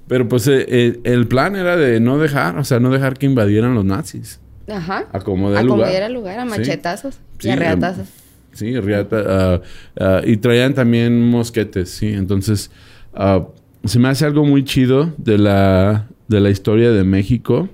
Pero 0.07 0.27
pues 0.29 0.47
eh, 0.47 0.65
eh, 0.67 0.99
el 1.03 1.27
plan 1.27 1.55
era 1.55 1.75
de 1.75 1.99
no 1.99 2.19
dejar, 2.19 2.57
o 2.59 2.63
sea, 2.63 2.79
no 2.79 2.91
dejar 2.91 3.17
que 3.17 3.25
invadieran 3.25 3.73
los 3.73 3.83
nazis. 3.85 4.39
Ajá. 4.67 5.05
A 5.11 5.19
como 5.19 5.51
dé 5.51 5.59
A 5.59 5.63
lugar. 5.63 6.11
lugar, 6.11 6.39
a 6.39 6.45
machetazos 6.45 7.19
Sí, 7.39 7.47
y 7.47 7.51
a 7.51 7.55
reatazos. 7.55 8.07
Sí, 8.53 8.79
riata. 8.79 9.61
ah, 9.99 10.21
y 10.25 10.37
traían 10.37 10.73
también 10.73 11.21
mosquetes, 11.29 11.89
sí. 11.89 12.07
Entonces, 12.13 12.71
ah, 13.13 13.45
se 13.83 13.99
me 13.99 14.07
hace 14.07 14.25
algo 14.25 14.45
muy 14.45 14.63
chido 14.63 15.13
de 15.17 15.37
la, 15.37 16.07
de 16.27 16.39
la 16.39 16.49
historia 16.49 16.91
de 16.91 17.03
México. 17.03 17.69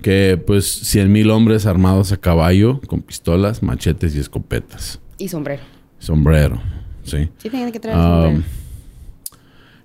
Que 0.00 0.40
pues 0.46 0.64
cien 0.70 1.10
mil 1.10 1.28
hombres 1.30 1.66
armados 1.66 2.12
a 2.12 2.16
caballo, 2.18 2.80
con 2.86 3.02
pistolas, 3.02 3.64
machetes 3.64 4.14
y 4.14 4.20
escopetas. 4.20 5.00
Y 5.18 5.26
sombrero. 5.26 5.62
Sombrero, 5.98 6.62
sí. 7.02 7.28
Sí, 7.38 7.50
tienen 7.50 7.72
que 7.72 7.80
traer 7.80 7.98
sombrero. 7.98 8.44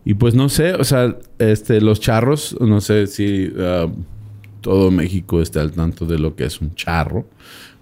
y 0.06 0.14
pues 0.14 0.36
no 0.36 0.50
sé, 0.50 0.76
o 0.76 0.84
sea, 0.84 1.18
este, 1.40 1.82
los 1.82 2.00
charros, 2.00 2.56
no 2.62 2.80
sé 2.80 3.08
si 3.08 3.52
todo 4.64 4.90
México 4.90 5.42
está 5.44 5.62
al 5.62 5.74
tanto 5.74 6.08
de 6.08 6.18
lo 6.18 6.36
que 6.36 6.46
es 6.46 6.60
un 6.62 6.74
charro, 6.74 7.28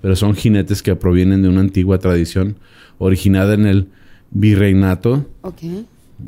pero 0.01 0.15
son 0.17 0.33
jinetes 0.35 0.81
que 0.83 0.95
provienen 0.97 1.41
de 1.43 1.47
una 1.47 1.61
antigua 1.61 1.99
tradición 1.99 2.57
originada 2.97 3.53
en 3.53 3.65
el 3.67 3.87
virreinato 4.31 5.25
Ok. 5.41 5.61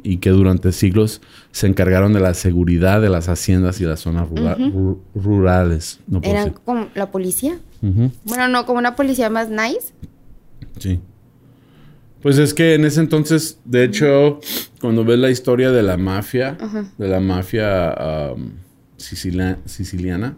y 0.04 0.18
que 0.18 0.30
durante 0.30 0.72
siglos 0.72 1.22
se 1.52 1.68
encargaron 1.68 2.14
de 2.14 2.20
la 2.20 2.34
seguridad 2.36 3.02
de 3.02 3.10
las 3.10 3.28
haciendas 3.30 3.82
y 3.82 3.86
las 3.86 4.00
zonas 4.02 4.30
rura- 4.30 4.58
ru- 4.58 5.00
rurales. 5.16 6.00
No 6.08 6.20
Eran 6.24 6.46
decir. 6.46 6.60
como 6.64 6.88
la 6.96 7.10
policía. 7.12 7.58
Bueno, 8.24 8.48
no, 8.48 8.66
como 8.66 8.80
una 8.80 8.96
policía 8.96 9.30
más 9.30 9.50
nice. 9.50 9.92
Sí. 10.80 11.00
Pues 12.22 12.38
es 12.38 12.54
que 12.54 12.76
en 12.76 12.86
ese 12.86 13.02
entonces, 13.02 13.60
de 13.66 13.84
hecho, 13.84 14.40
cuando 14.80 15.04
ves 15.04 15.20
la 15.20 15.30
historia 15.30 15.72
de 15.72 15.84
la 15.84 15.98
mafia, 15.98 16.58
de 16.98 17.08
la 17.10 17.20
mafia 17.20 17.94
um, 18.36 18.52
sicilia- 19.04 19.60
siciliana, 19.66 20.38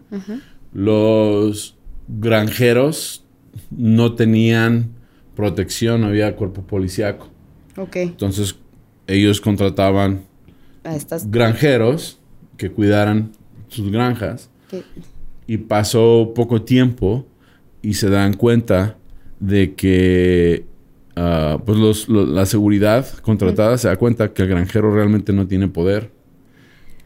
los 0.72 1.76
granjeros 2.08 3.24
no 3.70 4.14
tenían 4.14 4.90
protección, 5.34 6.00
no 6.02 6.08
había 6.08 6.34
cuerpo 6.36 6.62
policíaco. 6.62 7.28
Ok. 7.76 7.96
Entonces, 7.96 8.56
ellos 9.06 9.40
contrataban 9.40 10.22
estas 10.84 11.30
granjeros 11.30 12.18
que 12.56 12.70
cuidaran 12.70 13.32
sus 13.68 13.90
granjas 13.90 14.50
y 15.46 15.58
pasó 15.58 16.32
poco 16.34 16.62
tiempo 16.62 17.26
y 17.82 17.94
se 17.94 18.08
dan 18.10 18.34
cuenta 18.34 18.96
de 19.40 19.74
que 19.74 20.64
ah, 21.18 21.58
pues 21.64 21.78
los- 21.78 22.08
lo- 22.08 22.26
la 22.26 22.44
seguridad 22.46 23.06
contratada 23.22 23.78
se 23.78 23.88
da 23.88 23.96
cuenta 23.96 24.32
que 24.34 24.42
el 24.42 24.48
granjero 24.48 24.92
realmente 24.94 25.32
no 25.32 25.46
tiene 25.46 25.66
poder. 25.68 26.10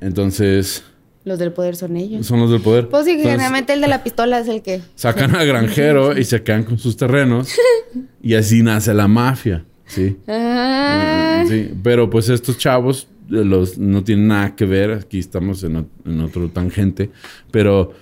Entonces, 0.01 0.85
los 1.25 1.39
del 1.39 1.53
poder 1.53 1.77
son 1.77 1.97
ellos. 1.97 2.27
son 2.27 2.41
los 2.41 2.51
del 2.51 2.61
poder. 2.63 2.89
Pues 2.89 3.05
sí, 3.05 3.13
Entonces, 3.13 3.33
generalmente 3.33 3.73
el 3.75 3.81
de 3.81 3.89
la 3.89 4.03
pistola 4.03 4.39
es 4.41 4.49
el 4.49 4.63
que... 4.63 4.81
sacan 4.95 5.35
al 5.35 5.47
granjero 5.47 6.17
y 6.19 6.25
se 6.25 6.43
quedan 6.43 6.65
con 6.65 6.79
sus 6.79 6.97
terrenos 6.97 7.51
y 8.23 8.35
así 8.35 8.63
nace 8.63 8.95
la 8.95 9.07
mafia, 9.09 9.65
¿sí? 9.87 10.17
Ah, 10.27 11.45
Sí, 11.49 11.71
pero 11.83 12.09
pues 12.09 12.29
estos 12.29 12.59
chavos 12.59 13.09
eh, 13.31 13.45
los, 13.45 13.77
no 13.79 14.03
tienen 14.05 14.29
nada 14.29 14.55
que 14.57 14.65
ver, 14.65 14.93
aquí 14.93 15.19
estamos 15.19 15.63
en, 15.65 15.87
otro 16.21 16.49
tangente, 16.49 17.11
pero 17.51 17.93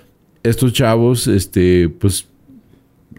estos 0.42 0.72
chavos, 0.72 1.26
este, 1.26 1.88
pues 1.88 2.26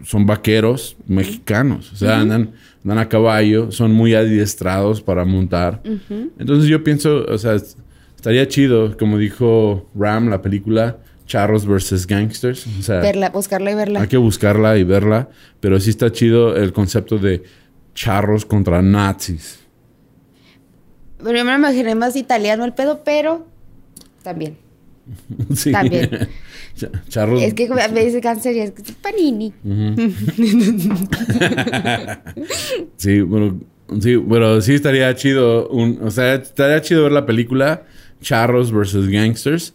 son 0.04 0.24
vaqueros 0.24 0.96
mexicanos, 1.06 1.92
o 1.92 1.96
sea, 1.96 2.20
andan, 2.20 2.52
andan 2.84 2.98
a 2.98 3.08
caballo, 3.08 3.70
son 3.70 3.92
muy 3.92 4.14
adiestrados 4.14 5.02
para 5.02 5.24
montar. 5.24 5.82
Entonces 6.38 6.68
yo 6.70 6.82
pienso, 6.82 7.24
o 7.28 7.38
sea, 7.38 7.54
es- 7.54 7.76
estaría 8.20 8.46
chido, 8.48 8.98
como 8.98 9.16
dijo 9.16 9.88
Ram, 9.94 10.28
la 10.28 10.42
película 10.42 10.98
Charros 11.26 11.64
versus 11.66 12.06
Gangsters, 12.06 12.66
o 12.78 12.82
sea, 12.82 13.00
verla, 13.00 13.30
buscarla 13.30 13.70
y 13.70 13.74
verla. 13.74 14.00
hay 14.02 14.08
que 14.08 14.18
buscarla 14.18 14.76
y 14.76 14.84
verla, 14.84 15.30
pero 15.60 15.80
sí 15.80 15.88
está 15.88 16.12
chido 16.12 16.54
el 16.54 16.74
concepto 16.74 17.16
de 17.16 17.42
charros 17.94 18.44
contra 18.44 18.82
nazis. 18.82 19.60
Pero 21.16 21.38
yo 21.38 21.44
me 21.46 21.54
imaginé 21.54 21.94
más 21.94 22.14
italiano 22.14 22.64
el 22.66 22.74
pedo, 22.74 23.02
pero 23.04 23.46
también. 24.22 24.58
Sí. 25.54 25.72
También. 25.72 26.10
Cha- 26.76 26.90
Charros. 27.08 27.42
Es 27.42 27.54
que 27.54 27.68
me 27.68 28.04
dice 28.04 28.20
cáncer 28.20 28.54
y 28.54 28.60
es 28.60 28.70
que 28.72 28.82
es 28.82 28.92
panini. 28.92 29.52
Sí, 32.96 33.20
bueno, 33.22 33.60
sí, 34.00 34.18
pero 34.28 34.60
sí 34.60 34.74
estaría 34.74 35.14
chido. 35.14 35.68
Un, 35.68 35.98
o 36.02 36.10
sea, 36.10 36.34
estaría 36.34 36.80
chido 36.82 37.04
ver 37.04 37.12
la 37.12 37.24
película 37.26 37.84
Charros 38.20 38.70
versus 38.72 39.08
Gangsters, 39.08 39.72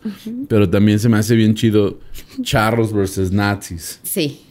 pero 0.48 0.70
también 0.70 1.00
se 1.00 1.10
me 1.10 1.18
hace 1.18 1.36
bien 1.36 1.56
chido 1.56 2.00
Charros 2.42 2.94
versus 2.94 3.32
Nazis. 3.32 4.00
Sí. 4.04 4.42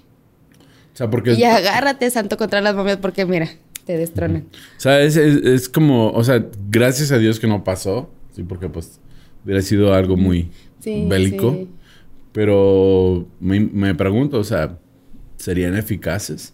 O 0.93 0.97
sea, 0.97 1.11
porque. 1.11 1.35
Y 1.35 1.45
agárrate, 1.45 2.11
santo, 2.11 2.37
contra 2.37 2.61
las 2.61 2.75
momias, 2.75 2.97
porque 2.99 3.25
mira, 3.27 3.49
te 3.85 3.97
destronan. 3.97 4.47
O 4.77 4.81
sea, 4.81 5.01
es, 5.01 5.17
es- 5.17 5.45
es 5.45 5.69
como. 5.69 6.11
O 6.11 6.23
sea, 6.25 6.45
gracias 6.71 7.11
a 7.13 7.19
Dios 7.19 7.39
que 7.41 7.47
no 7.47 7.63
pasó. 7.65 8.11
Sí, 8.35 8.43
porque 8.43 8.69
pues 8.69 9.01
hubiera 9.45 9.63
sido 9.63 9.95
algo 9.95 10.17
muy 10.17 10.51
Sí, 10.81 11.07
bélico. 11.09 11.53
sí. 11.53 11.69
Pero 12.33 13.29
me, 13.39 13.61
me 13.61 13.95
pregunto, 13.95 14.39
o 14.39 14.45
sea, 14.45 14.79
¿serían 15.37 15.77
eficaces? 15.77 16.53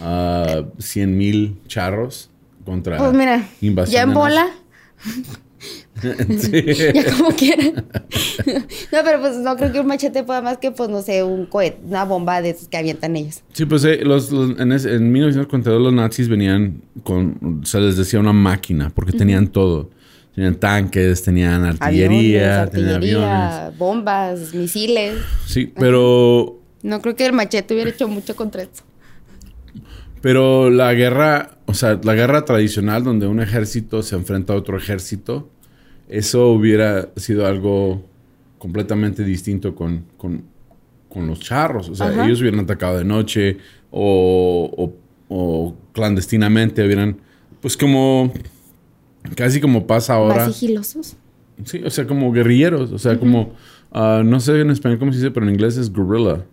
a 0.00 0.64
100 0.78 1.16
mil 1.18 1.58
charros 1.66 2.30
contra 2.64 2.96
Pues 2.96 3.12
mira, 3.12 3.46
invasión 3.60 3.94
ya 3.94 4.02
en 4.02 4.14
bola, 4.14 4.46
Sí. 6.38 6.62
ya 6.94 7.16
como 7.16 7.30
quiera. 7.30 7.64
no, 7.74 8.98
pero 9.04 9.20
pues 9.20 9.36
no 9.38 9.56
creo 9.56 9.72
que 9.72 9.80
un 9.80 9.86
machete 9.86 10.24
pueda 10.24 10.40
más 10.42 10.58
que, 10.58 10.70
pues 10.70 10.88
no 10.88 11.02
sé, 11.02 11.22
un 11.22 11.46
cohete, 11.46 11.78
una 11.84 12.04
bomba 12.04 12.40
de 12.42 12.50
esos 12.50 12.68
que 12.68 12.76
avientan 12.78 13.14
ellos. 13.16 13.42
Sí, 13.52 13.66
pues 13.66 13.84
eh, 13.84 14.00
los, 14.04 14.30
los- 14.32 14.58
en, 14.58 14.72
ese- 14.72 14.94
en 14.94 15.12
1942 15.12 15.82
los 15.82 15.92
nazis 15.92 16.28
venían 16.28 16.82
con, 17.02 17.60
se 17.64 17.80
les 17.80 17.96
decía 17.96 18.20
una 18.20 18.32
máquina, 18.32 18.90
porque 18.94 19.12
tenían 19.12 19.48
todo. 19.48 19.90
Tenían 20.34 20.54
tanques, 20.54 21.22
tenían 21.22 21.62
artillería, 21.66 22.62
Aviones, 22.62 22.70
tenían 22.72 22.94
aviones. 22.96 23.28
artillería, 23.28 23.72
bombas, 23.78 24.54
misiles. 24.54 25.18
Sí, 25.46 25.70
pero, 25.78 26.58
No 26.82 27.02
creo 27.02 27.14
que 27.14 27.26
el 27.26 27.34
machete 27.34 27.74
hubiera 27.74 27.90
hecho 27.90 28.08
mucho 28.08 28.34
contra 28.34 28.62
eso. 28.62 28.82
pero 30.22 30.70
la 30.70 30.94
guerra, 30.94 31.58
o 31.66 31.74
sea, 31.74 32.00
la 32.02 32.14
guerra 32.14 32.44
tradicional 32.46 33.04
donde 33.04 33.26
un 33.26 33.40
ejército 33.40 34.02
se 34.02 34.14
enfrenta 34.16 34.54
a 34.54 34.56
otro 34.56 34.78
ejército, 34.78 35.50
eso 36.18 36.48
hubiera 36.52 37.08
sido 37.16 37.46
algo 37.46 38.02
completamente 38.58 39.24
distinto 39.24 39.74
con, 39.74 40.04
con, 40.16 40.44
con 41.08 41.26
los 41.26 41.40
charros. 41.40 41.88
O 41.88 41.94
sea, 41.94 42.08
Ajá. 42.08 42.24
ellos 42.26 42.40
hubieran 42.40 42.60
atacado 42.60 42.98
de 42.98 43.04
noche 43.04 43.58
o, 43.90 44.70
o- 44.76 45.02
o 45.34 45.74
clandestinamente, 45.92 46.84
hubieran, 46.84 47.16
pues 47.60 47.76
como, 47.76 48.32
casi 49.34 49.60
como 49.60 49.86
pasa 49.86 50.14
ahora. 50.14 50.46
Más 50.46 50.54
sigilosos. 50.54 51.16
Sí, 51.64 51.82
o 51.84 51.90
sea, 51.90 52.06
como 52.06 52.32
guerrilleros, 52.32 52.92
o 52.92 52.98
sea, 52.98 53.18
como, 53.18 53.52
ah, 53.92 54.22
no 54.24 54.40
sé 54.40 54.60
en 54.60 54.70
español 54.70 54.98
cómo 54.98 55.12
se 55.12 55.18
dice, 55.18 55.30
pero 55.30 55.46
en 55.46 55.52
inglés 55.52 55.76
es 55.78 55.90
guerrilla. 55.92 56.44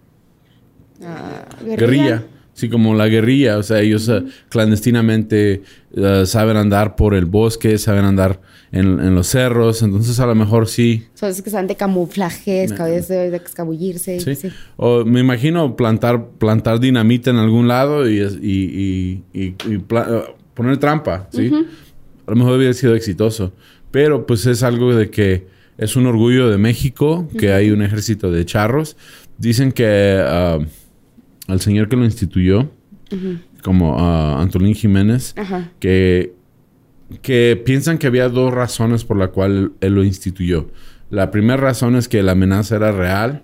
Ah, 1.03 1.45
Guerrilla. 1.65 2.23
Sí, 2.59 2.67
como 2.67 2.93
la 2.93 3.07
guerrilla, 3.07 3.57
o 3.57 3.63
sea, 3.63 3.79
ellos 3.79 4.09
ah, 4.09 4.21
clandestinamente 4.49 5.61
ah, 5.97 6.23
saben 6.25 6.57
andar 6.57 6.97
por 6.97 7.15
el 7.15 7.25
bosque, 7.25 7.77
saben 7.77 8.03
andar 8.03 8.41
en, 8.73 8.99
en 8.99 9.15
los 9.15 9.27
cerros, 9.27 9.81
entonces 9.81 10.19
a 10.19 10.25
lo 10.25 10.35
mejor 10.35 10.67
sí. 10.67 11.05
Son 11.13 11.29
esos 11.29 11.41
que 11.41 11.49
están 11.49 11.67
de 11.67 11.75
camuflaje, 11.77 12.67
de, 12.67 13.35
escabullirse. 13.45 14.19
Sí. 14.19 14.35
sí. 14.35 14.49
O 14.75 15.05
me 15.05 15.21
imagino 15.21 15.77
plantar, 15.77 16.31
plantar 16.37 16.81
dinamita 16.81 17.29
en 17.29 17.37
algún 17.37 17.69
lado 17.69 18.09
y, 18.09 18.19
y- 18.19 19.23
y- 19.33 19.55
ah, 19.95 20.23
poner 20.53 20.77
trampa, 20.79 21.29
¿sí? 21.31 21.49
A 22.27 22.31
lo 22.31 22.35
mejor 22.35 22.57
hubiera 22.57 22.73
sido 22.73 22.93
exitoso. 22.93 23.53
Pero 23.91 24.25
pues 24.25 24.45
es 24.45 24.63
algo 24.63 24.93
de 24.93 25.09
que 25.09 25.47
es 25.77 25.95
un 25.95 26.05
orgullo 26.07 26.49
de 26.49 26.57
México 26.57 27.27
que 27.39 27.53
hay 27.53 27.71
un 27.71 27.81
ejército 27.81 28.29
de 28.31 28.45
charros. 28.45 28.97
Dicen 29.37 29.71
que 29.71 30.19
ah, 30.21 30.59
al 31.49 31.59
señor 31.61 31.89
que 31.89 31.95
lo 31.95 32.05
instituyó, 32.05 32.69
como 33.63 33.99
ah, 33.99 34.41
Antolín 34.41 34.75
Jiménez, 34.75 35.33
Ajá. 35.37 35.71
que, 35.79 36.33
que 37.21 37.61
piensan 37.65 37.97
que 37.97 38.07
había 38.07 38.29
dos 38.29 38.53
razones 38.53 39.03
por 39.03 39.17
la 39.17 39.29
cual 39.29 39.73
él 39.81 39.93
lo 39.95 40.03
instituyó. 40.03 40.69
La 41.09 41.31
primera 41.31 41.57
razón 41.57 41.95
es 41.95 42.07
que 42.07 42.21
la 42.23 42.33
amenaza 42.33 42.75
era 42.75 42.91
real 42.91 43.43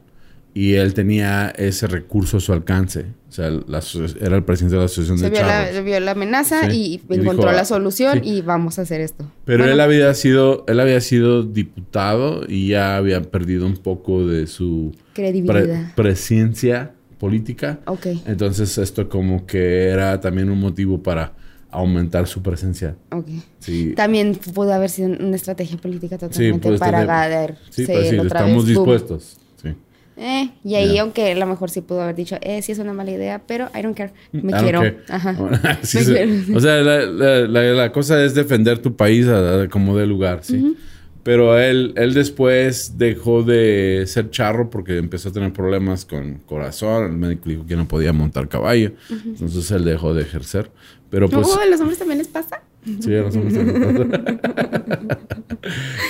y 0.53 0.75
él 0.75 0.93
tenía 0.93 1.49
ese 1.49 1.87
recurso 1.87 2.37
a 2.37 2.39
su 2.39 2.53
alcance. 2.53 3.07
O 3.27 3.31
sea, 3.35 3.49
la 3.49 3.81
era 4.21 4.37
el 4.37 4.43
presidente 4.43 4.75
de 4.75 4.79
la 4.79 4.85
Asociación 4.85 5.17
Se 5.17 5.25
de 5.25 5.31
vio 5.31 5.41
la, 5.41 5.65
Charros. 5.65 5.83
vio 5.83 5.99
la 5.99 6.11
amenaza 6.11 6.69
Sí. 6.69 6.77
y 6.77 7.13
Y 7.13 7.15
encontró 7.19 7.43
dijo, 7.47 7.51
la 7.51 7.61
ah, 7.61 7.65
solución 7.65 8.21
sí. 8.23 8.29
y 8.35 8.41
vamos 8.41 8.79
a 8.79 8.83
hacer 8.83 9.01
esto. 9.01 9.29
Pero 9.43 9.63
Bueno, 9.63 9.73
él 9.73 9.81
había 9.81 10.13
sido, 10.13 10.63
él 10.69 10.79
había 10.79 11.01
sido 11.01 11.43
diputado 11.43 12.45
y 12.47 12.69
ya 12.69 12.95
había 12.95 13.21
perdido 13.23 13.65
un 13.65 13.75
poco 13.75 14.25
de 14.25 14.47
su 14.47 14.93
pre- 15.13 15.23
Credibilidad. 15.31 15.93
presencia 15.95 16.93
política. 17.25 17.79
Ok, 17.85 18.05
Entonces 18.27 18.77
esto 18.77 19.07
como 19.09 19.45
que 19.45 19.87
era 19.89 20.19
también 20.19 20.49
un 20.49 20.59
motivo 20.59 21.01
para 21.01 21.33
aumentar 21.71 22.25
su 22.27 22.41
presencia. 22.41 22.95
ok. 23.11 23.27
Sí, 23.59 23.93
También 23.95 24.35
pudo 24.53 24.71
haber 24.73 24.89
sido 24.89 25.09
una 25.09 25.35
estrategia 25.35 25.77
política 25.77 26.17
totalmente 26.17 26.77
para 26.77 27.03
ganar. 27.03 27.57
sí, 27.69 27.83
pero 27.87 28.01
sí, 28.09 28.17
otra 28.19 28.39
estamos 28.39 28.65
vez, 28.65 28.75
dispuestos. 28.75 29.37
Sí. 29.61 29.69
Eh, 30.17 30.49
y 30.63 30.75
ahí, 30.75 30.97
aunque 30.99 31.31
a 31.31 31.35
lo 31.35 31.45
mejor 31.47 31.69
sí 31.69 31.81
pudo 31.81 32.01
haber 32.03 32.15
dicho, 32.15 32.37
eh, 32.41 32.61
sí 32.61 32.71
es 32.71 32.79
una 32.79 32.93
mala 32.93 33.11
idea, 33.11 33.41
pero 33.45 33.67
I 33.77 33.81
don't 33.81 33.97
care. 33.97 34.13
Me 34.31 34.39
I 34.39 34.43
don't 34.53 34.63
quiero. 34.63 34.79
care. 34.81 34.97
Ajá. 35.09 35.31
Me 35.95 36.03
quiero. 36.05 36.57
O 36.57 36.59
sea, 36.61 36.75
la, 36.77 36.99
la- 37.05 37.47
la- 37.47 37.73
la 37.73 37.91
cosa 37.91 38.23
es 38.23 38.33
defender 38.35 38.77
tu 38.79 38.95
país 38.95 39.27
a- 39.27 39.63
a 39.63 39.67
como 39.67 39.97
de 39.97 40.05
lugar, 40.07 40.39
¿sí? 40.43 40.77
Pero 41.25 41.57
él, 41.57 41.93
él 41.97 42.13
después 42.13 42.99
dejó 42.99 43.41
de 43.41 44.03
ser 44.05 44.29
charro 44.29 44.69
porque 44.69 44.99
empezó 44.99 45.29
a 45.29 45.31
tener 45.31 45.51
problemas 45.53 46.05
con 46.05 46.35
corazón. 46.45 47.05
El 47.05 47.17
médico 47.17 47.49
dijo 47.49 47.65
que 47.65 47.75
no 47.75 47.87
podía 47.87 48.13
montar 48.13 48.47
caballo. 48.47 48.91
Entonces 49.09 49.71
él 49.71 49.85
dejó 49.85 50.13
de 50.13 50.21
ejercer. 50.21 50.69
Pero 51.09 51.27
pues... 51.27 51.47
¿a 51.57 51.65
los 51.65 51.81
hombres 51.81 51.97
también 51.97 52.19
les 52.19 52.27
pasa? 52.27 52.61
Sí, 52.99 53.11
a 53.15 53.23
los 53.23 53.35
hombres 53.35 53.55
también. 53.55 54.39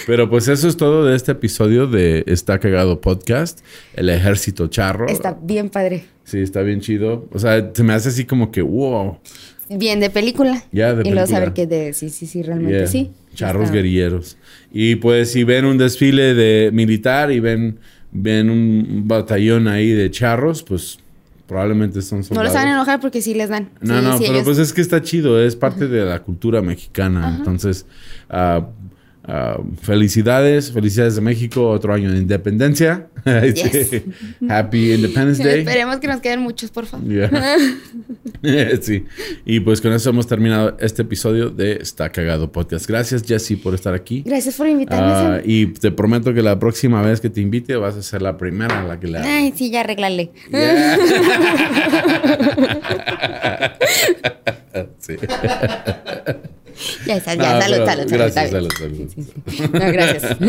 Pero 0.06 0.30
pues 0.30 0.50
eso 0.50 0.68
es 0.68 0.76
todo 0.76 1.06
de 1.06 1.16
este 1.16 1.32
episodio 1.32 1.88
de 1.88 2.26
Está 2.28 2.60
Cagado 2.60 3.00
Podcast. 3.00 3.62
El 3.94 4.10
ejército 4.10 4.68
charro. 4.68 5.08
Está 5.08 5.40
bien 5.42 5.70
padre. 5.70 6.04
Sí, 6.26 6.40
está 6.40 6.62
bien 6.62 6.82
chido. 6.82 7.30
O 7.32 7.40
sea, 7.40 7.72
se 7.74 7.84
me 7.84 7.94
hace 7.94 8.10
así 8.10 8.26
como 8.26 8.52
que, 8.52 8.62
wow. 8.62 9.20
Bien 9.70 10.00
de 10.00 10.10
película. 10.10 10.64
Ya, 10.72 10.94
de 10.94 11.02
Y 11.02 11.12
luego 11.12 11.26
película. 11.26 11.28
saber 11.28 11.54
que 11.54 11.66
de 11.68 11.94
sí, 11.94 12.10
sí, 12.10 12.26
sí, 12.28 12.44
realmente 12.44 12.78
Yeah. 12.80 12.88
sí. 12.88 13.12
Charros 13.34 13.64
Está- 13.64 13.76
guerrilleros. 13.76 14.38
Y 14.72 14.96
pues 14.96 15.32
si 15.32 15.44
ven 15.44 15.66
un 15.66 15.78
desfile 15.78 16.34
de 16.34 16.70
militar 16.72 17.32
y 17.32 17.40
ven, 17.40 17.80
ven 18.12 18.50
un 18.50 19.04
batallón 19.08 19.68
ahí 19.68 19.90
de 19.92 20.10
charros, 20.12 20.64
pues 20.64 21.00
probablemente 21.48 22.02
son 22.02 22.20
No 22.20 22.24
soldados. 22.24 22.50
los 22.50 22.56
hagan 22.58 22.74
enojar 22.74 23.00
porque 23.00 23.22
sí 23.22 23.34
les 23.34 23.50
dan. 23.50 23.70
No, 23.82 24.00
Sí, 24.00 24.06
no, 24.06 24.18
sí, 24.18 24.24
pero 24.24 24.34
ellos- 24.36 24.46
pues 24.46 24.58
es 24.60 24.72
que 24.74 24.82
está 24.82 25.02
chido, 25.02 25.42
es 25.42 25.56
parte 25.56 25.88
de 25.88 26.06
la 26.06 26.20
cultura 26.24 26.62
mexicana. 26.62 27.36
Entonces, 27.38 27.86
ah, 28.30 28.68
Ah, 29.28 29.60
felicidades, 29.82 30.72
felicidades 30.72 31.16
de 31.16 31.22
México, 31.22 31.68
otro 31.68 31.94
año 31.94 32.12
de 32.12 32.20
independencia. 32.20 33.08
Yes. 33.26 34.04
Happy 34.50 34.94
Independence 34.94 35.44
Day. 35.44 35.62
Esperemos 35.62 35.98
que 35.98 36.08
nos 36.08 36.22
queden 36.22 36.42
muchos, 36.42 36.70
por 36.70 36.86
favor. 36.86 37.08
Yeah. 37.08 37.32
sí. 38.82 39.04
Y 39.46 39.62
pues 39.62 39.82
con 39.82 39.92
eso 39.94 40.12
hemos 40.12 40.28
terminado 40.28 40.78
este 40.80 41.02
episodio 41.02 41.50
de 41.50 41.74
Está 41.74 42.12
Cagado 42.12 42.52
Podcast. 42.52 42.88
Gracias, 42.88 43.24
Jesse, 43.24 43.58
por 43.58 43.74
estar 43.74 43.96
aquí. 43.96 44.22
Gracias 44.24 44.56
por 44.56 44.68
invitarme. 44.68 45.12
Ah, 45.12 45.42
y 45.44 45.66
te 45.66 45.90
prometo 45.92 46.36
que 46.36 46.44
la 46.44 46.60
próxima 46.60 47.02
vez 47.02 47.20
que 47.20 47.32
te 47.32 47.42
invite 47.42 47.76
vas 47.78 47.96
a 47.96 48.04
ser 48.04 48.22
la 48.22 48.38
primera 48.38 48.82
a 48.82 48.88
la 48.88 49.00
que 49.00 49.08
le 49.08 49.18
haga. 49.18 49.38
Ay, 49.38 49.52
sí, 49.56 49.72
ya 49.72 49.80
arreglale. 49.80 50.30
Yeah. 50.52 50.98
sí. 55.00 55.16
Ya 57.06 57.18
está, 57.18 57.36
No, 57.36 57.44
ya, 57.44 57.62
salud, 57.62 57.78
pero 57.78 57.86
salud, 57.86 58.10
salud. 58.10 58.12
gracias, 58.12 58.52
salud, 58.52 58.70
salud. 58.78 58.98
Sí, 58.98 59.08
sí, 59.16 59.24
sí. 59.58 59.64
No, 59.72 59.80
gracias. 59.92 60.38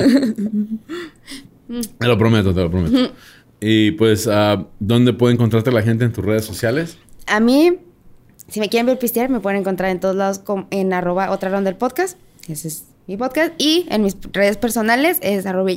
Te 1.98 2.06
lo 2.06 2.16
prometo, 2.16 2.54
te 2.54 2.60
lo 2.60 2.70
prometo. 2.70 3.12
Y 3.60 3.92
pues, 3.92 4.28
ah, 4.30 4.66
¿dónde 4.78 5.12
puede 5.12 5.34
encontrarte 5.34 5.72
la 5.72 5.82
gente 5.82 6.04
en 6.04 6.12
tus 6.12 6.24
redes 6.24 6.44
sociales? 6.44 6.96
A 7.26 7.40
mí, 7.40 7.72
si 8.48 8.60
me 8.60 8.68
quieren 8.68 8.86
ver 8.86 8.98
pistear, 8.98 9.28
me 9.30 9.40
pueden 9.40 9.60
encontrar 9.60 9.90
en 9.90 9.98
todos 9.98 10.14
lados 10.14 10.40
en 10.70 10.92
arroba 10.92 11.30
otra 11.32 11.50
ronda 11.50 11.70
del 11.70 11.78
podcast. 11.78 12.18
Ese 12.48 12.68
es 12.68 12.84
mi 13.06 13.16
podcast. 13.16 13.52
Y 13.58 13.86
en 13.88 14.02
mis 14.02 14.16
redes 14.32 14.56
personales 14.56 15.18
es 15.22 15.46
arroba 15.46 15.70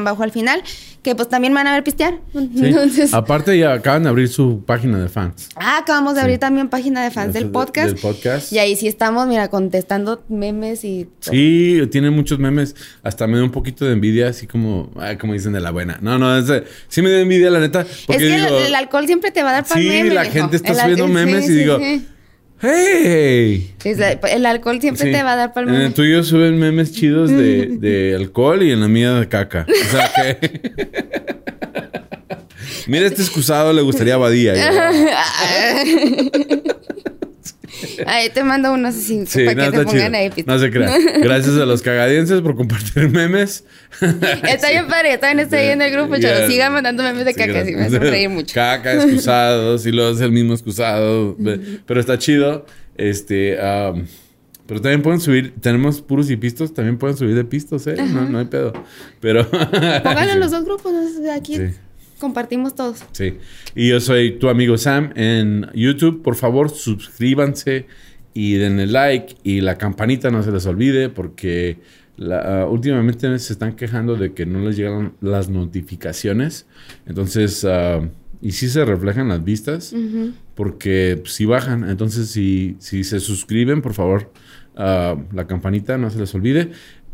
bajo 0.00 0.22
al 0.22 0.30
final, 0.32 0.62
que 1.02 1.14
pues 1.14 1.28
también 1.28 1.52
me 1.52 1.60
van 1.60 1.66
a 1.66 1.72
ver 1.72 1.84
pistear. 1.84 2.18
Sí. 2.32 2.48
Entonces, 2.56 3.12
Aparte, 3.14 3.58
ya 3.58 3.72
acaban 3.74 4.02
de 4.04 4.08
abrir 4.08 4.28
su 4.28 4.62
página 4.64 4.98
de 4.98 5.08
fans. 5.08 5.48
ah, 5.56 5.78
acabamos 5.78 6.14
de 6.14 6.20
abrir 6.22 6.38
también 6.38 6.68
página 6.68 7.02
de 7.04 7.10
fans 7.10 7.34
De- 7.34 7.40
del 7.40 7.50
podcast. 7.50 7.92
del 7.92 8.00
podcast. 8.00 8.52
Y 8.52 8.58
ahí 8.58 8.76
sí 8.76 8.88
estamos, 8.88 9.26
mira, 9.26 9.48
contestando 9.48 10.22
memes 10.28 10.84
y... 10.84 11.08
Sí, 11.20 11.80
tiene 11.90 12.10
muchos 12.10 12.38
memes. 12.38 12.74
Hasta 13.02 13.26
me 13.26 13.36
da 13.38 13.44
un 13.44 13.50
poquito 13.50 13.84
de 13.84 13.92
envidia, 13.92 14.28
así 14.28 14.46
como, 14.46 14.90
ay, 14.98 15.16
como 15.16 15.32
dicen 15.34 15.52
de 15.52 15.60
la 15.60 15.70
buena. 15.70 15.98
No, 16.00 16.18
no, 16.18 16.36
es 16.38 16.46
de- 16.46 16.64
sí 16.88 17.02
me 17.02 17.10
da 17.10 17.20
envidia, 17.20 17.50
la 17.50 17.60
neta. 17.60 17.82
Es 17.82 18.04
Porque 18.06 18.22
que 18.26 18.34
el- 18.34 18.44
digo, 18.46 18.58
el, 18.58 18.74
alcohol 18.74 19.06
siempre 19.06 19.30
te 19.30 19.42
va 19.42 19.50
a 19.50 19.52
dar 19.54 19.64
para 19.66 19.80
sí, 19.80 19.88
meme, 19.88 20.14
la 20.14 20.24
gente 20.24 20.56
está 20.56 20.72
El 20.72 20.78
subiendo 20.78 21.08
memes 21.08 21.44
sí, 21.46 21.52
y 21.52 21.54
sí, 21.54 21.60
digo, 21.60 21.78
sí. 21.78 22.06
¡Hey! 22.60 23.72
La- 23.96 24.12
el 24.12 24.46
alcohol 24.46 24.80
siempre 24.80 25.06
Sí. 25.06 25.12
te 25.12 25.22
va 25.22 25.32
a 25.34 25.36
dar 25.36 25.52
el 25.56 25.62
En 25.64 25.70
meme. 25.72 25.84
el 25.86 25.94
tuyo 25.94 26.22
suben 26.24 26.58
memes 26.58 26.92
chidos 26.92 27.30
de, 27.30 27.66
de 27.80 28.14
alcohol 28.16 28.62
y 28.62 28.72
en 28.72 28.80
la 28.80 28.88
mía 28.88 29.12
de 29.14 29.28
caca. 29.28 29.66
O 29.68 29.90
sea 29.90 30.10
que. 30.14 30.60
Mira, 32.86 33.06
este 33.06 33.20
excusado 33.22 33.72
le 33.72 33.82
gustaría 33.82 34.16
Badía. 34.16 34.54
Ahí 38.06 38.30
te 38.30 38.42
mando 38.44 38.72
unos 38.72 38.94
así 38.94 39.24
Sí, 39.26 39.44
para 39.44 39.66
no, 39.66 39.70
que 39.72 39.78
te 39.78 39.84
chido. 39.84 39.92
pongan 39.92 40.14
ahí. 40.14 40.30
pito. 40.30 40.50
No 40.52 40.58
se 40.58 40.70
crea. 40.70 40.90
Gracias 41.22 41.56
a 41.56 41.66
los 41.66 41.82
cagadienses 41.82 42.40
por 42.40 42.56
compartir 42.56 43.08
memes. 43.10 43.64
Está 44.00 44.70
bien 44.70 44.86
padre, 44.88 45.12
yo 45.12 45.18
también 45.18 45.40
estoy 45.40 45.58
ahí 45.60 45.68
en 45.70 45.82
el 45.82 45.92
grupo, 45.92 46.16
chavos. 46.18 46.46
Sigan 46.48 46.72
mandando 46.72 47.02
memes 47.02 47.24
de 47.24 47.32
Sí, 47.32 47.38
caca, 47.38 47.64
sí, 47.64 47.74
me 47.74 47.82
hacen 47.84 48.00
reír 48.00 48.28
mucho. 48.30 48.54
Caca, 48.54 48.94
excusados, 48.94 49.84
y 49.86 49.92
luego 49.92 50.10
es 50.14 50.20
el 50.20 50.32
mismo 50.32 50.52
excusado. 50.54 51.36
Pero 51.86 52.00
está 52.00 52.18
chido. 52.18 52.66
Este. 52.96 53.56
pero 54.66 54.80
también 54.80 55.02
pueden 55.02 55.20
subir, 55.20 55.54
tenemos 55.60 56.02
puros 56.02 56.30
y 56.30 56.36
pistos, 56.36 56.74
también 56.74 56.98
pueden 56.98 57.16
subir 57.16 57.34
de 57.34 57.44
pistos, 57.44 57.86
¿eh? 57.86 57.94
No, 57.96 58.28
no 58.28 58.38
hay 58.38 58.46
pedo. 58.46 58.72
Pero. 59.20 59.48
Pónganlo 59.50 60.32
en 60.32 60.40
los 60.40 60.50
dos 60.50 60.64
grupos, 60.64 60.92
aquí. 61.34 61.58
Compartimos 62.18 62.74
todos. 62.74 63.04
Sí. 63.12 63.34
Y 63.74 63.88
yo 63.88 64.00
soy 64.00 64.32
tu 64.38 64.48
amigo 64.48 64.76
Sam 64.76 65.12
en 65.16 65.66
YouTube. 65.74 66.22
Por 66.22 66.34
favor, 66.36 66.70
suscríbanse 66.70 67.86
y 68.34 68.54
denle 68.54 68.86
like 68.86 69.36
y 69.42 69.60
la 69.60 69.78
campanita 69.78 70.30
no 70.30 70.42
se 70.42 70.52
les 70.52 70.66
olvide 70.66 71.08
porque 71.08 71.78
la- 72.16 72.62
ah, 72.62 72.66
últimamente 72.66 73.38
se 73.38 73.52
están 73.52 73.74
quejando 73.76 74.16
de 74.16 74.32
que 74.34 74.44
no 74.46 74.60
les 74.60 74.76
llegan 74.76 75.14
las 75.20 75.48
notificaciones. 75.48 76.66
Entonces, 77.06 77.64
ah, 77.64 78.00
y 78.40 78.52
sí 78.52 78.68
se 78.68 78.84
reflejan 78.84 79.28
las 79.28 79.42
vistas 79.44 79.92
porque 80.54 81.22
si 81.24 81.44
bajan. 81.44 81.88
Entonces, 81.88 82.28
si, 82.30 82.76
si 82.78 83.02
se 83.04 83.18
suscriben, 83.20 83.82
por 83.82 83.94
favor, 83.94 84.32
ah, 84.76 85.16
la 85.32 85.46
campanita 85.46 85.98
no 85.98 86.10
se 86.10 86.18
les 86.20 86.34
olvide. 86.34 86.70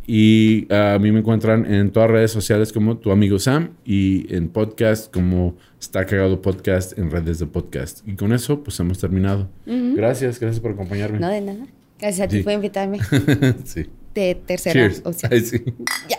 Y 0.06 0.66
ah, 0.70 0.94
a 0.94 0.98
mí 0.98 1.10
me 1.12 1.20
encuentran 1.20 1.64
en 1.72 1.90
todas 1.90 2.08
las 2.10 2.14
redes 2.16 2.30
sociales 2.30 2.72
como 2.72 2.98
tu 2.98 3.10
amigo 3.10 3.38
Sam 3.38 3.70
y 3.84 4.32
en 4.34 4.48
podcast 4.48 5.12
como 5.12 5.56
Está 5.80 6.04
Cagado 6.04 6.42
Podcast 6.42 6.98
en 6.98 7.10
redes 7.10 7.38
de 7.38 7.46
podcast. 7.46 8.06
Y 8.06 8.14
con 8.14 8.32
eso, 8.32 8.62
pues 8.62 8.78
hemos 8.80 8.98
terminado. 8.98 9.48
Gracias, 9.66 10.38
gracias 10.40 10.60
por 10.60 10.72
acompañarme. 10.72 11.18
No 11.20 11.28
de 11.28 11.40
nada. 11.40 11.66
Gracias 11.98 12.26
a 12.26 12.28
ti 12.28 12.38
Sí. 12.38 12.42
por 12.42 12.52
invitarme 12.52 12.98
sí. 13.64 13.86
de 14.14 14.34
tercera 14.46 14.74
Cheers. 14.74 15.02
opción. 15.06 15.32
Ay, 15.32 15.40
sí. 15.40 15.62
Ya. 16.08 16.18